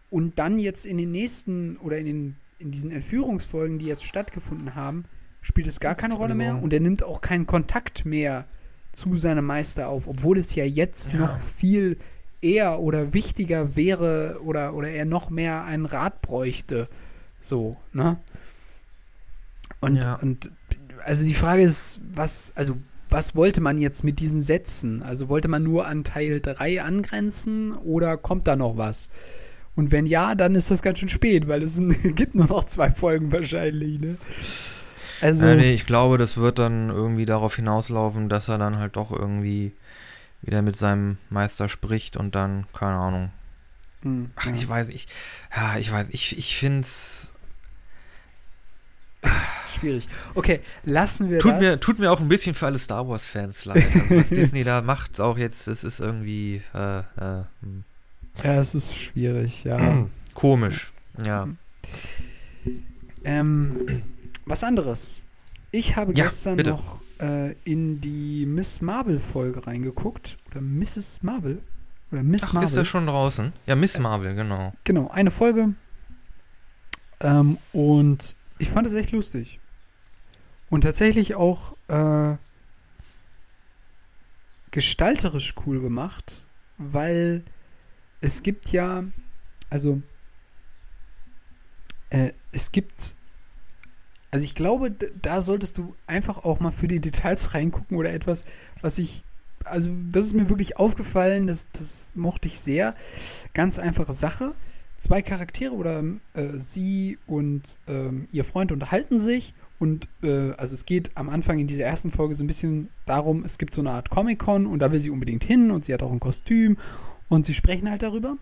[0.10, 4.76] Und dann jetzt in den nächsten oder in, den, in diesen Entführungsfolgen, die jetzt stattgefunden
[4.76, 5.06] haben,
[5.42, 6.52] spielt es gar keine Rolle mehr.
[6.52, 6.64] Entschuldigung.
[6.64, 8.46] Und er nimmt auch keinen Kontakt mehr
[8.92, 11.20] zu seinem Meister auf, obwohl es ja jetzt Ja.
[11.20, 11.98] noch viel
[12.44, 16.88] eher oder wichtiger wäre oder, oder er noch mehr einen Rat bräuchte.
[17.40, 18.18] So, ne?
[19.80, 20.16] Und, Ja.
[20.16, 20.50] und
[21.06, 22.78] also die Frage ist, was, also
[23.10, 25.04] was wollte man jetzt mit diesen Sätzen?
[25.04, 29.10] Also wollte man nur an Teil 3 angrenzen oder kommt da noch was?
[29.76, 31.80] Und wenn ja, dann ist das ganz schön spät, weil es
[32.16, 34.18] gibt nur noch zwei Folgen wahrscheinlich, ne?
[35.22, 38.96] Also, Äh, nee, ich glaube, das wird dann irgendwie darauf hinauslaufen, dass er dann halt
[38.96, 39.72] doch irgendwie
[40.44, 43.32] wieder mit seinem Meister spricht und dann, keine Ahnung.
[44.02, 44.54] hm, Ach, ja.
[44.54, 45.08] ich weiß, ich,
[45.56, 47.30] ja, ich weiß, ich, ich finde es,
[49.70, 50.08] schwierig.
[50.36, 51.60] Okay, lassen wir tut das.
[51.62, 53.84] mir, tut mir auch ein bisschen für alle Star Wars-Fans leid.
[53.84, 57.84] Also, was Disney da macht, auch jetzt, es ist irgendwie, äh, äh, hm.
[58.44, 60.06] ja, es ist schwierig, ja.
[60.34, 60.92] komisch,
[61.24, 61.48] ja.
[63.24, 64.04] Ähm,
[64.46, 65.26] was anderes.
[65.72, 66.72] Ich habe Ja, gestern bitte.
[66.72, 70.38] noch äh, in die Miss Marvel-Folge reingeguckt.
[70.52, 71.24] Oder Mrs.
[71.24, 71.62] Marvel.
[72.12, 72.70] Oder Miss Ach, Marvel.
[72.70, 73.54] ist er schon draußen?
[73.66, 74.74] Ja, Miss Marvel, genau.
[74.84, 75.74] Genau, eine Folge.
[77.22, 79.60] Ähm, und ich fand es echt lustig.
[80.70, 82.36] Und tatsächlich auch äh,
[84.72, 86.46] gestalterisch cool gemacht,
[86.78, 87.44] weil
[88.22, 89.04] es gibt ja,
[89.70, 90.02] also
[92.10, 93.16] äh, es gibt,
[94.34, 94.90] also ich glaube,
[95.22, 98.46] da solltest du einfach auch mal für die Details reingucken oder etwas,
[98.82, 99.24] was ich,
[99.64, 102.96] also das ist mir wirklich aufgefallen, das, das mochte ich sehr.
[103.54, 104.56] Ganz einfache Sache.
[104.98, 106.04] Zwei Charaktere oder
[106.34, 111.60] äh, sie und ähm, ihr Freund unterhalten sich und äh, also es geht am Anfang
[111.60, 114.80] in dieser ersten Folge so ein bisschen darum, es gibt so eine Art Comic-Con und
[114.80, 116.78] da will sie unbedingt hin und sie hat auch ein Kostüm
[117.30, 118.38] und sie sprechen halt darüber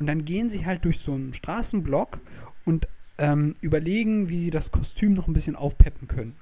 [0.00, 2.18] und dann gehen sie halt durch so einen Straßenblock
[2.64, 2.88] und
[3.18, 6.36] ähm, überlegen, wie sie das Kostüm noch ein bisschen aufpeppen können.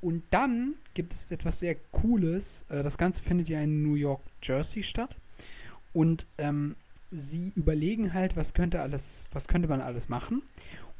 [0.00, 2.66] Und dann gibt es etwas sehr Cooles.
[2.68, 5.16] Äh, das Ganze findet ja in New York, Jersey statt.
[5.92, 6.76] Und ähm,
[7.10, 10.42] sie überlegen halt, was könnte alles, was könnte man alles machen.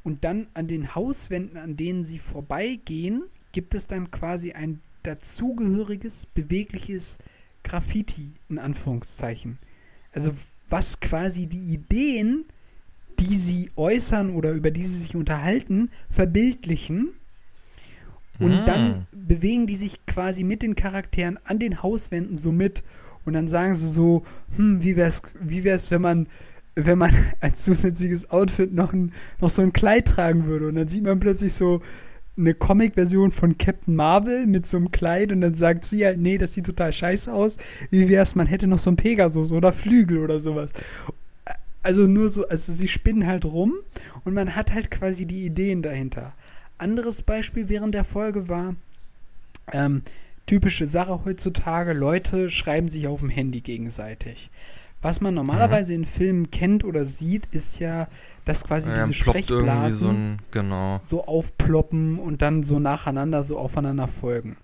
[0.05, 6.27] Und dann an den Hauswänden, an denen sie vorbeigehen, gibt es dann quasi ein dazugehöriges,
[6.27, 7.19] bewegliches
[7.65, 9.59] Graffiti, in Anführungszeichen.
[10.13, 10.33] Also
[10.69, 12.45] was quasi die Ideen,
[13.23, 17.11] die sie äußern oder über die sie sich unterhalten, verbildlichen.
[18.39, 18.65] Und Hm.
[18.67, 22.83] dann bewegen die sich quasi mit den Charakteren an den Hauswänden so mit.
[23.25, 24.25] Und dann sagen sie so,
[24.57, 26.27] hm, wie wär's, wie wär's, wenn man,
[26.75, 30.69] wenn man als zusätzliches Outfit noch, ein, noch so ein Kleid tragen würde.
[30.69, 31.81] Und dann sieht man plötzlich so
[32.37, 36.39] eine Comic-Version von Captain Marvel mit so einem Kleid und dann sagt sie halt, nee,
[36.39, 37.59] das sieht total scheiße aus.
[37.91, 40.71] Wie wär's, man hätte noch so ein Pegasus oder Flügel oder sowas.
[41.83, 43.75] Also nur so, also sie spinnen halt rum
[44.25, 46.33] und man hat halt quasi die Ideen dahinter.
[46.79, 48.75] Anderes Beispiel während der Folge war,
[49.73, 50.03] ähm,
[50.47, 54.51] typische Sache heutzutage, Leute schreiben sich auf dem Handy gegenseitig.
[55.01, 58.07] Was man normalerweise in Filmen kennt oder sieht, ist ja,
[58.45, 61.01] dass quasi Ja, diese Sprechblasen so ein, genau.
[61.03, 64.57] so aufploppen und dann so nacheinander so aufeinander folgen.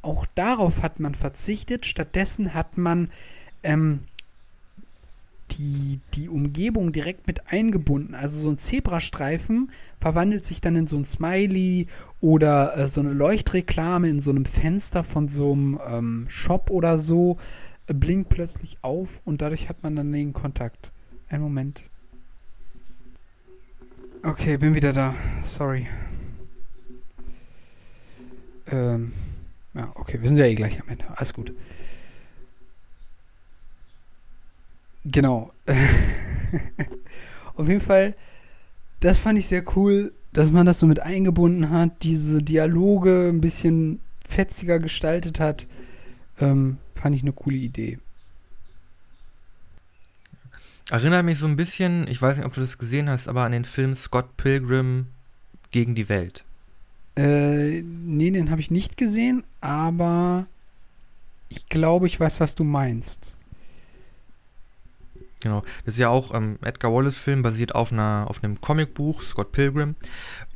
[0.00, 1.86] Auch darauf hat man verzichtet.
[1.86, 3.10] Stattdessen hat man
[3.64, 4.00] ähm,
[5.56, 8.14] die, die Umgebung direkt mit eingebunden.
[8.14, 11.86] Also so ein Zebrastreifen verwandelt sich dann in so ein Smiley
[12.20, 16.98] oder äh, so eine Leuchtreklame in so einem Fenster von so einem ähm, Shop oder
[16.98, 17.38] so
[17.86, 20.92] äh, blinkt plötzlich auf und dadurch hat man dann den Kontakt.
[21.28, 21.82] Einen Moment.
[24.22, 25.14] Okay, bin wieder da.
[25.42, 25.86] Sorry.
[28.70, 29.12] Ähm,
[29.74, 31.04] ja, okay, wir sind ja eh gleich am Ende.
[31.16, 31.52] Alles gut.
[35.04, 35.52] Genau.
[37.56, 38.14] Auf jeden Fall,
[39.00, 43.40] das fand ich sehr cool, dass man das so mit eingebunden hat, diese Dialoge ein
[43.40, 45.66] bisschen fetziger gestaltet hat.
[46.40, 47.98] Ähm, fand ich eine coole Idee.
[50.90, 53.52] Erinnert mich so ein bisschen, ich weiß nicht, ob du das gesehen hast, aber an
[53.52, 55.06] den Film Scott Pilgrim
[55.70, 56.44] gegen die Welt.
[57.16, 60.46] Äh, nee, den habe ich nicht gesehen, aber
[61.48, 63.33] ich glaube, ich weiß, was du meinst.
[65.44, 65.62] Genau.
[65.84, 69.94] Das ist ja auch ähm, Edgar Wallace-Film, basiert auf, einer, auf einem Comicbuch, Scott Pilgrim.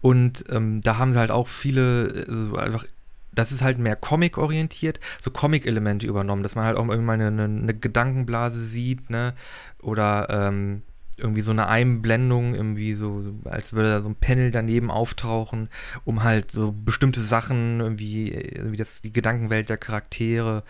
[0.01, 2.87] Und ähm, da haben sie halt auch viele, äh, so einfach,
[3.31, 7.63] das ist halt mehr Comic-orientiert, so Comic-Elemente übernommen, dass man halt auch irgendwann eine, eine,
[7.63, 9.35] eine Gedankenblase sieht, ne?
[9.83, 10.81] Oder ähm,
[11.19, 15.69] irgendwie so eine Einblendung, irgendwie so, als würde da so ein Panel daneben auftauchen,
[16.07, 20.63] um halt so bestimmte Sachen, irgendwie, irgendwie das, die Gedankenwelt der Charaktere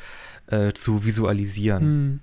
[0.49, 1.83] äh, zu visualisieren.
[1.83, 2.21] Hm.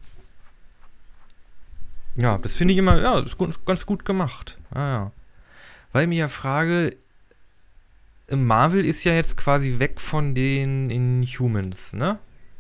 [2.16, 4.57] Ja, das finde ich immer, ja, das ist gut, ganz gut gemacht.
[4.72, 5.11] Ah, ja.
[5.91, 6.95] Weil ich mich ja frage,
[8.30, 12.20] Marvel ist ja jetzt quasi weg von den Inhumans, ne?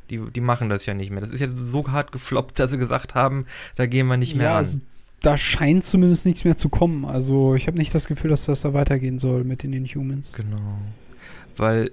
[0.09, 1.21] Die, die machen das ja nicht mehr.
[1.21, 3.45] Das ist jetzt so hart gefloppt, dass sie gesagt haben,
[3.75, 4.57] da gehen wir nicht mehr ja, ran.
[4.57, 4.79] also,
[5.21, 7.05] da scheint zumindest nichts mehr zu kommen.
[7.05, 10.33] Also ich habe nicht das Gefühl, dass das da weitergehen soll mit den Inhumans.
[10.33, 10.77] Genau.
[11.57, 11.91] Weil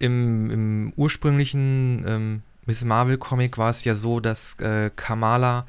[0.00, 5.66] im, im ursprünglichen ähm, Miss Marvel-Comic war es ja so, dass äh, Kamala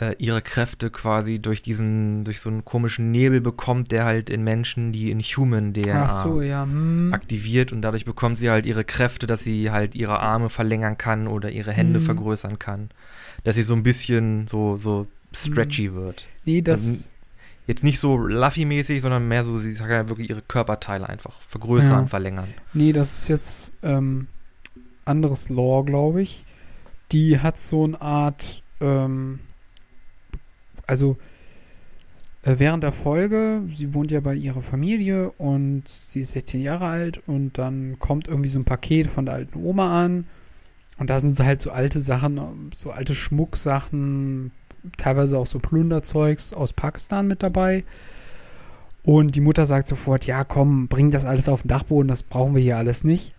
[0.00, 4.44] äh, ihre Kräfte quasi durch diesen, durch so einen komischen Nebel bekommt, der halt in
[4.44, 6.62] Menschen die Inhuman-DNA Ach so, ja.
[6.64, 7.12] Hm.
[7.12, 11.26] aktiviert und dadurch bekommt sie halt ihre Kräfte, dass sie halt ihre Arme verlängern kann
[11.26, 12.04] oder ihre Hände Mhm.
[12.04, 12.90] vergrößern kann.
[13.44, 16.26] Dass sie so ein bisschen so, so stretchy wird.
[16.44, 16.86] Nee, das.
[16.86, 17.04] Also,
[17.66, 22.04] Jetzt nicht so Luffy-mäßig, sondern mehr so, sie sagt ja wirklich ihre Körperteile einfach vergrößern,
[22.04, 22.06] Ja.
[22.06, 22.48] verlängern.
[22.72, 24.26] Nee, das ist jetzt ähm,
[25.04, 26.46] anderes Lore, glaube ich.
[27.12, 29.40] Die hat so eine Art, ähm,
[30.88, 31.16] also
[32.42, 36.86] äh, während der Folge, sie wohnt ja bei ihrer Familie und sie ist 16 Jahre
[36.86, 40.26] alt und dann kommt irgendwie so ein Paket von der alten Oma an
[40.98, 44.50] und da sind so halt so alte Sachen, so alte Schmucksachen,
[44.96, 47.84] teilweise auch so Plunderzeugs aus Pakistan mit dabei.
[49.04, 52.54] Und die Mutter sagt sofort, ja komm, bring das alles auf den Dachboden, das brauchen
[52.54, 53.34] wir hier alles nicht.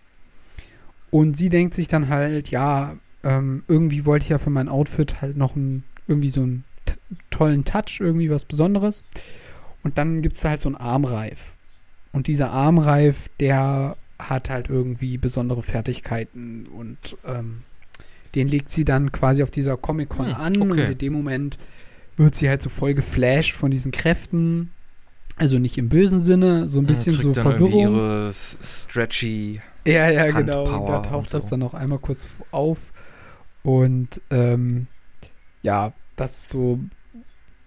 [1.10, 5.20] Und sie denkt sich dann halt, ja, ähm, irgendwie wollte ich ja für mein Outfit
[5.20, 6.69] halt noch ein, irgendwie so einen t-
[7.30, 9.04] tollen Touch, irgendwie was Besonderes.
[9.82, 11.56] Und dann gibt es da halt so einen Armreif.
[12.12, 17.62] Und dieser Armreif, der hat halt irgendwie besondere Fertigkeiten und ähm,
[18.34, 20.92] den legt sie dann quasi auf dieser Comic-Con Hm, an und okay.
[20.92, 21.58] in dem Moment
[22.16, 24.70] wird sie halt so voll geflasht von diesen Kräften.
[25.36, 27.94] Also nicht im bösen Sinne, so ein bisschen Kriegt so Verwirrung.
[27.94, 29.62] Ihre stretchy.
[29.86, 30.64] Ja, ja, genau.
[30.80, 31.50] Und da taucht und das so.
[31.50, 32.92] dann noch einmal kurz auf.
[33.62, 34.86] Und ähm,
[35.62, 36.80] ja, das ist so.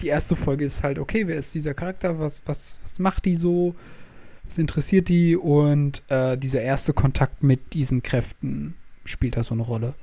[0.01, 2.19] Die erste Folge ist halt, okay, wer ist dieser Charakter?
[2.19, 3.75] Was, was, was macht die so?
[4.45, 5.37] Was interessiert die?
[5.37, 8.75] Und äh, dieser erste Kontakt mit diesen Kräften
[9.05, 9.93] spielt da so eine Rolle.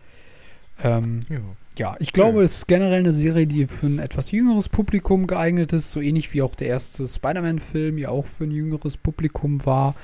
[0.82, 1.41] Ähm, Ja.
[1.78, 2.45] ja, ich glaube, Schön.
[2.47, 6.32] es ist generell eine Serie, die für ein etwas jüngeres Publikum geeignet ist, so ähnlich
[6.32, 9.95] wie auch der erste Spider-Man-Film ja auch für ein jüngeres Publikum war.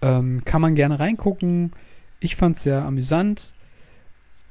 [0.00, 1.72] Ähm, kann man gerne reingucken.
[2.20, 3.52] Ich fand es sehr amüsant.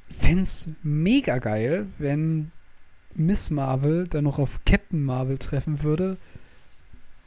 [0.08, 2.52] Fänd's mega geil, wenn
[3.16, 6.18] Miss Marvel dann noch auf Captain Marvel treffen würde.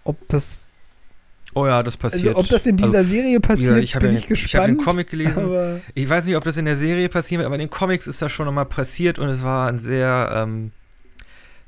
[0.04, 0.70] Ob das,
[1.54, 2.26] Oh ja, das passiert.
[2.28, 4.54] also ob das in dieser Also, Serie passiert, ich hab bin ja ich den- Ich
[4.54, 4.80] habe gespannt.
[4.80, 5.80] den Comic gelesen.
[5.94, 8.30] Ich weiß nicht, ob das in der Serie passiert, aber in den Comics ist das
[8.32, 10.72] schon nochmal passiert und es war ein sehr, ähm,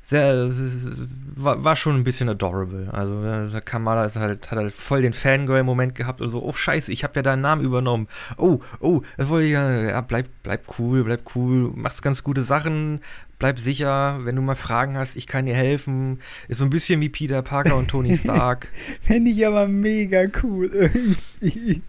[0.03, 0.87] sehr, ist-
[1.35, 2.89] war, war schon ein bisschen adorable.
[2.91, 3.23] Also
[3.57, 7.03] äh, Kamala ist halt, hat halt voll den Fangirl-Moment gehabt und so, oh scheiße, ich
[7.03, 8.07] habe ja deinen Namen übernommen.
[8.37, 12.43] Oh, oh, das wollte ich ja, ja, bleib, bleib cool, bleib cool, machst ganz gute
[12.43, 13.01] Sachen,
[13.41, 16.19] bleib sicher, wenn du mal Fragen hast, ich kann dir helfen.
[16.47, 18.69] Ist so ein bisschen wie Peter Parker und Tony Stark.
[19.01, 21.81] fände ich aber mega cool irgendwie.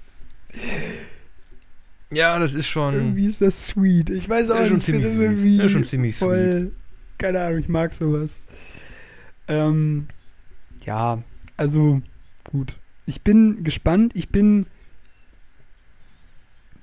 [2.11, 4.11] ja, das ist schon, Irgendwie ist das sweet.
[4.11, 6.72] Ich weiß auch nicht, ich das irgendwie Ja, schon ziemlich voll
[7.22, 8.40] keine Ahnung, ich mag sowas.
[9.46, 10.09] Ähm,
[10.84, 11.22] ja,
[11.57, 12.03] also
[12.42, 12.76] gut.
[13.07, 14.16] Ich bin gespannt.
[14.16, 14.66] Ich bin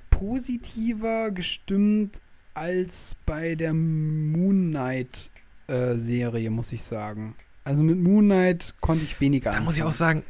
[0.08, 2.22] positiver gestimmt
[2.60, 5.30] als bei der Moon Knight
[5.66, 7.34] äh, Serie, muss ich sagen.
[7.64, 10.20] Also mit Moon Knight konnte ich weniger Da muss ich auch anfangen.
[10.22, 10.26] sagen,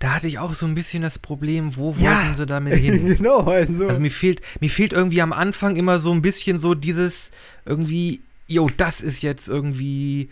[0.00, 2.10] da hatte ich auch so ein bisschen das Problem, wo Ja.
[2.24, 3.06] wollten sie damit hin?
[3.16, 3.88] genau, also.
[3.88, 7.30] Also mir fehlt, mir fehlt irgendwie am Anfang immer so ein bisschen so dieses
[7.64, 10.28] irgendwie, jo, das ist jetzt irgendwie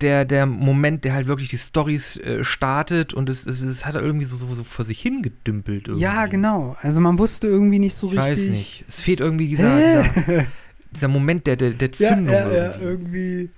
[0.00, 3.94] der, der Moment, der halt wirklich die Storys äh, startet und es, es, es hat
[3.96, 5.88] irgendwie so, so, so vor sich hingedümpelt.
[5.88, 6.02] Irgendwie.
[6.04, 6.76] ja, genau.
[6.82, 8.30] Also man wusste irgendwie nicht so Ich richtig.
[8.30, 8.84] weiß nicht.
[8.88, 9.76] Es fehlt irgendwie dieser,
[10.14, 10.46] dieser,
[10.92, 12.32] dieser Moment der, der, der Zündung.
[12.34, 13.50] ja, ja, irgendwie.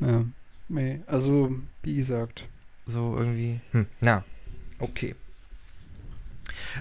[0.00, 0.06] irgendwie.
[0.12, 0.24] Ja,
[0.68, 2.48] nee, also wie gesagt.
[2.86, 3.60] So irgendwie.
[3.72, 4.24] Hm, na,
[4.78, 5.14] okay.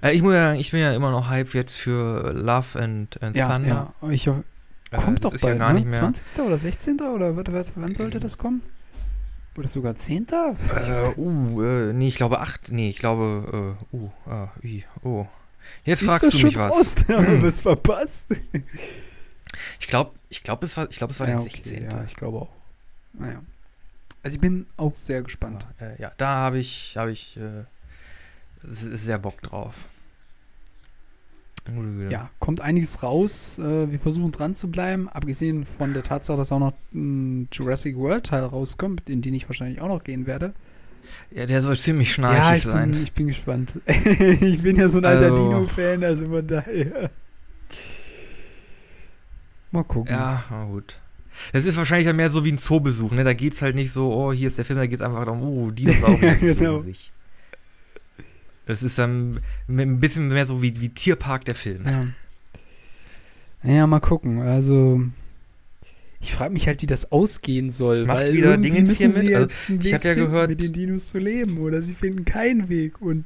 [0.04, 3.22] Äh, ich muss ja sagen, ich bin ja immer noch hype jetzt für Love and,
[3.24, 3.94] and Ja, Thunder.
[4.02, 4.10] ja.
[4.10, 4.44] Ich, ho- Äh,
[4.96, 5.80] kommt das doch bald, ja gar ne?
[5.80, 6.00] nicht mehr.
[6.00, 6.46] 20.
[6.46, 7.02] oder 16.
[7.02, 8.62] oder was, was, wann sollte das kommen?
[9.58, 10.28] Oder sogar 10.?
[10.28, 12.72] Äh, uh, äh, nee, ich glaube acht.
[12.72, 15.26] Nee, ich glaube, äh, uh, ah, i, oh.
[15.86, 16.72] Jetzt Ist fragst das du schon mich was.
[16.72, 16.96] raus?
[17.08, 18.26] Haben wir was verpasst?
[19.80, 21.90] Ich glaube, ich glaube, es war, ich glaube, es war ja, der okay, 16.
[21.90, 22.50] ja, ich glaube auch.
[23.14, 23.42] Naja.
[24.24, 25.66] Also ich bin auch sehr gespannt.
[25.78, 27.64] Aber, äh, ja, da habe ich, habe ich äh,
[28.64, 29.76] sehr Bock drauf.
[32.12, 33.58] Ja, kommt einiges raus.
[33.58, 35.10] Äh, wir versuchen dran zu bleiben.
[35.10, 39.50] Abgesehen von der Tatsache, dass auch noch ein Jurassic World Teil rauskommt, in den ich
[39.50, 40.54] wahrscheinlich auch noch gehen werde.
[41.32, 42.92] ja, der soll ziemlich schnarchig ja, ich sein.
[42.92, 43.80] bin, ich bin gespannt.
[43.88, 47.10] ich bin ja so ein alter Also- Dino-Fan, also von daher.
[49.72, 50.14] Mal gucken.
[50.14, 51.00] Ja, na gut.
[51.52, 53.24] Das ist wahrscheinlich dann mehr so wie ein Zoobesuch, ne?
[53.26, 55.72] Da geht's halt nicht so, oh, hier ist der Film, da geht's einfach darum, oh,
[55.72, 56.80] Dinosaurier Ja, genau.
[56.80, 57.12] sich.
[58.66, 61.84] Das ist dann ein bisschen mehr so wie, wie Tierpark der Film.
[61.86, 62.08] Ja.
[63.64, 64.42] Naja, mal gucken.
[64.42, 65.02] Also,
[66.20, 68.06] ich frage mich halt, wie das ausgehen soll.
[68.06, 69.36] Macht weil wieder Dingens müssen sie mit?
[69.36, 71.58] Also, jetzt einen ich Weg hab ja finden, gehört- mit den Dinos zu leben.
[71.60, 73.02] Oder sie finden keinen Weg.
[73.02, 73.26] Und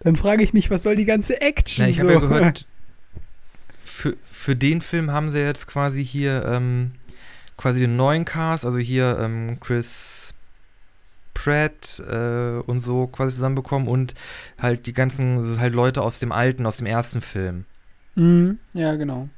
[0.00, 2.02] dann frage ich mich, was soll die ganze Action Na, ich so?
[2.02, 2.66] habe ja gehört,
[3.84, 6.92] für, für den Film haben sie jetzt quasi hier ähm,
[7.56, 10.25] quasi den neuen Cast, also hier ähm, Chris
[11.36, 14.14] Pratt äh, und so quasi zusammenbekommen und
[14.58, 17.66] halt die ganzen halt Leute aus dem alten, aus dem ersten Film.
[18.14, 19.28] Mhm, ja, genau.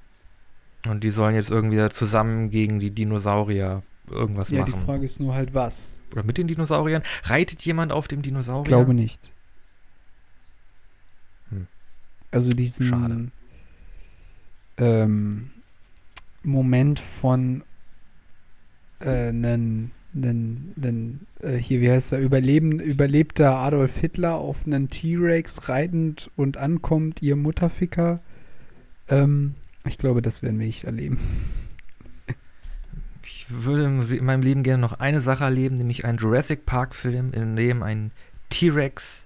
[0.86, 4.84] Und die sollen jetzt irgendwie zusammen gegen die Dinosaurier irgendwas Ja, die machen.
[4.84, 6.00] Frage ist nur halt, was?
[6.12, 7.02] Oder mit den Dinosauriern.
[7.24, 8.62] Reitet jemand auf dem Dinosaurier?
[8.62, 9.32] Ich glaube nicht.
[11.50, 11.66] Hm.
[12.30, 13.28] Also diesen Schade.
[14.76, 15.50] ähm,
[16.44, 17.64] Moment von
[19.00, 19.32] äh,
[20.12, 26.30] nen, nen, äh, hier, wie heißt der, Überleben, überlebter Adolf Hitler auf einen T-Rex reitend
[26.36, 28.20] und ankommt, ihr Mutterficker.
[29.08, 29.54] Ähm,
[29.86, 31.18] ich glaube, das werden wir nicht erleben.
[33.30, 37.56] Ich würde in meinem Leben gerne noch eine Sache erleben, nämlich einen Jurassic Park-Film, in
[37.56, 38.10] dem ein
[38.50, 39.24] T-Rex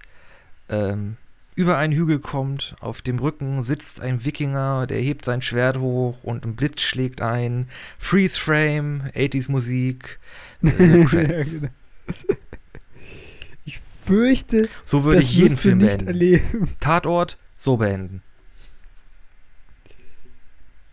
[0.69, 1.17] ähm,
[1.55, 6.23] über einen Hügel kommt, auf dem Rücken sitzt ein Wikinger, der hebt sein Schwert hoch
[6.23, 7.67] und ein Blitz schlägt ein.
[7.99, 10.19] Freeze Frame, 80s Musik.
[10.63, 10.69] Äh,
[11.05, 11.69] genau.
[13.65, 16.07] ich fürchte, So würde das ich jeden Film nicht beenden.
[16.07, 16.69] erleben.
[16.79, 18.21] Tatort, so beenden.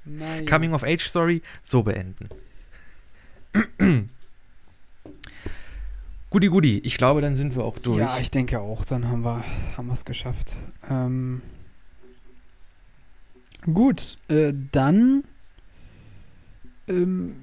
[0.04, 0.44] Naja.
[0.44, 2.28] Coming of Age Story, so beenden.
[6.30, 6.78] Guti, guti.
[6.84, 7.98] Ich glaube, dann sind wir auch durch.
[7.98, 9.44] Ja, ich denke auch, dann haben wir
[9.76, 10.54] haben es geschafft.
[10.88, 11.42] Ähm,
[13.66, 15.24] gut, äh, dann
[16.86, 17.34] ähm,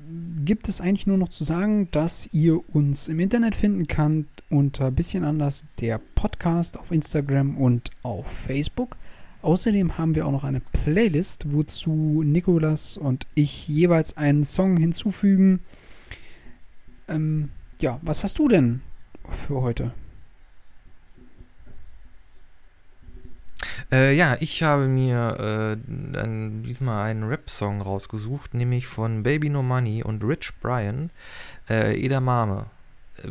[0.45, 4.89] gibt es eigentlich nur noch zu sagen, dass ihr uns im Internet finden könnt unter
[4.89, 8.95] bisschen anders der Podcast auf Instagram und auf Facebook.
[9.41, 15.59] Außerdem haben wir auch noch eine Playlist, wozu Nikolas und ich jeweils einen Song hinzufügen.
[17.09, 17.49] Ähm,
[17.79, 18.81] ja, was hast du denn
[19.29, 19.91] für heute?
[23.91, 29.63] Äh, ja, ich habe mir äh, dann diesmal einen Rap-Song rausgesucht, nämlich von Baby No
[29.63, 31.09] Money und Rich Brian,
[31.69, 32.65] äh, Edamame.
[33.23, 33.29] Äh,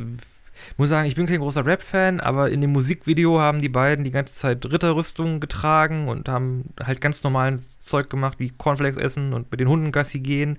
[0.79, 4.11] muss sagen, ich bin kein großer Rap-Fan, aber in dem Musikvideo haben die beiden die
[4.11, 9.51] ganze Zeit Ritterrüstungen getragen und haben halt ganz normalen Zeug gemacht, wie Cornflakes essen und
[9.51, 10.59] mit den Hunden Gassi gehen.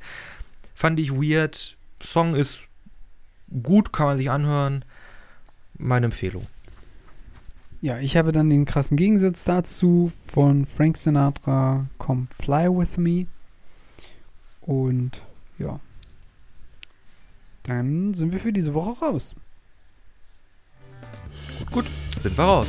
[0.75, 1.75] Fand ich weird.
[1.99, 2.66] Song ist
[3.63, 4.83] gut, kann man sich anhören.
[5.77, 6.45] Meine Empfehlung.
[7.81, 13.27] Ja, ich habe dann den krassen Gegensatz dazu von Frank Sinatra, Come Fly With Me.
[14.61, 15.21] Und
[15.59, 15.79] ja.
[17.63, 19.35] Dann sind wir für diese Woche raus.
[21.59, 21.85] Gut, gut.
[22.23, 22.67] Sind wir raus.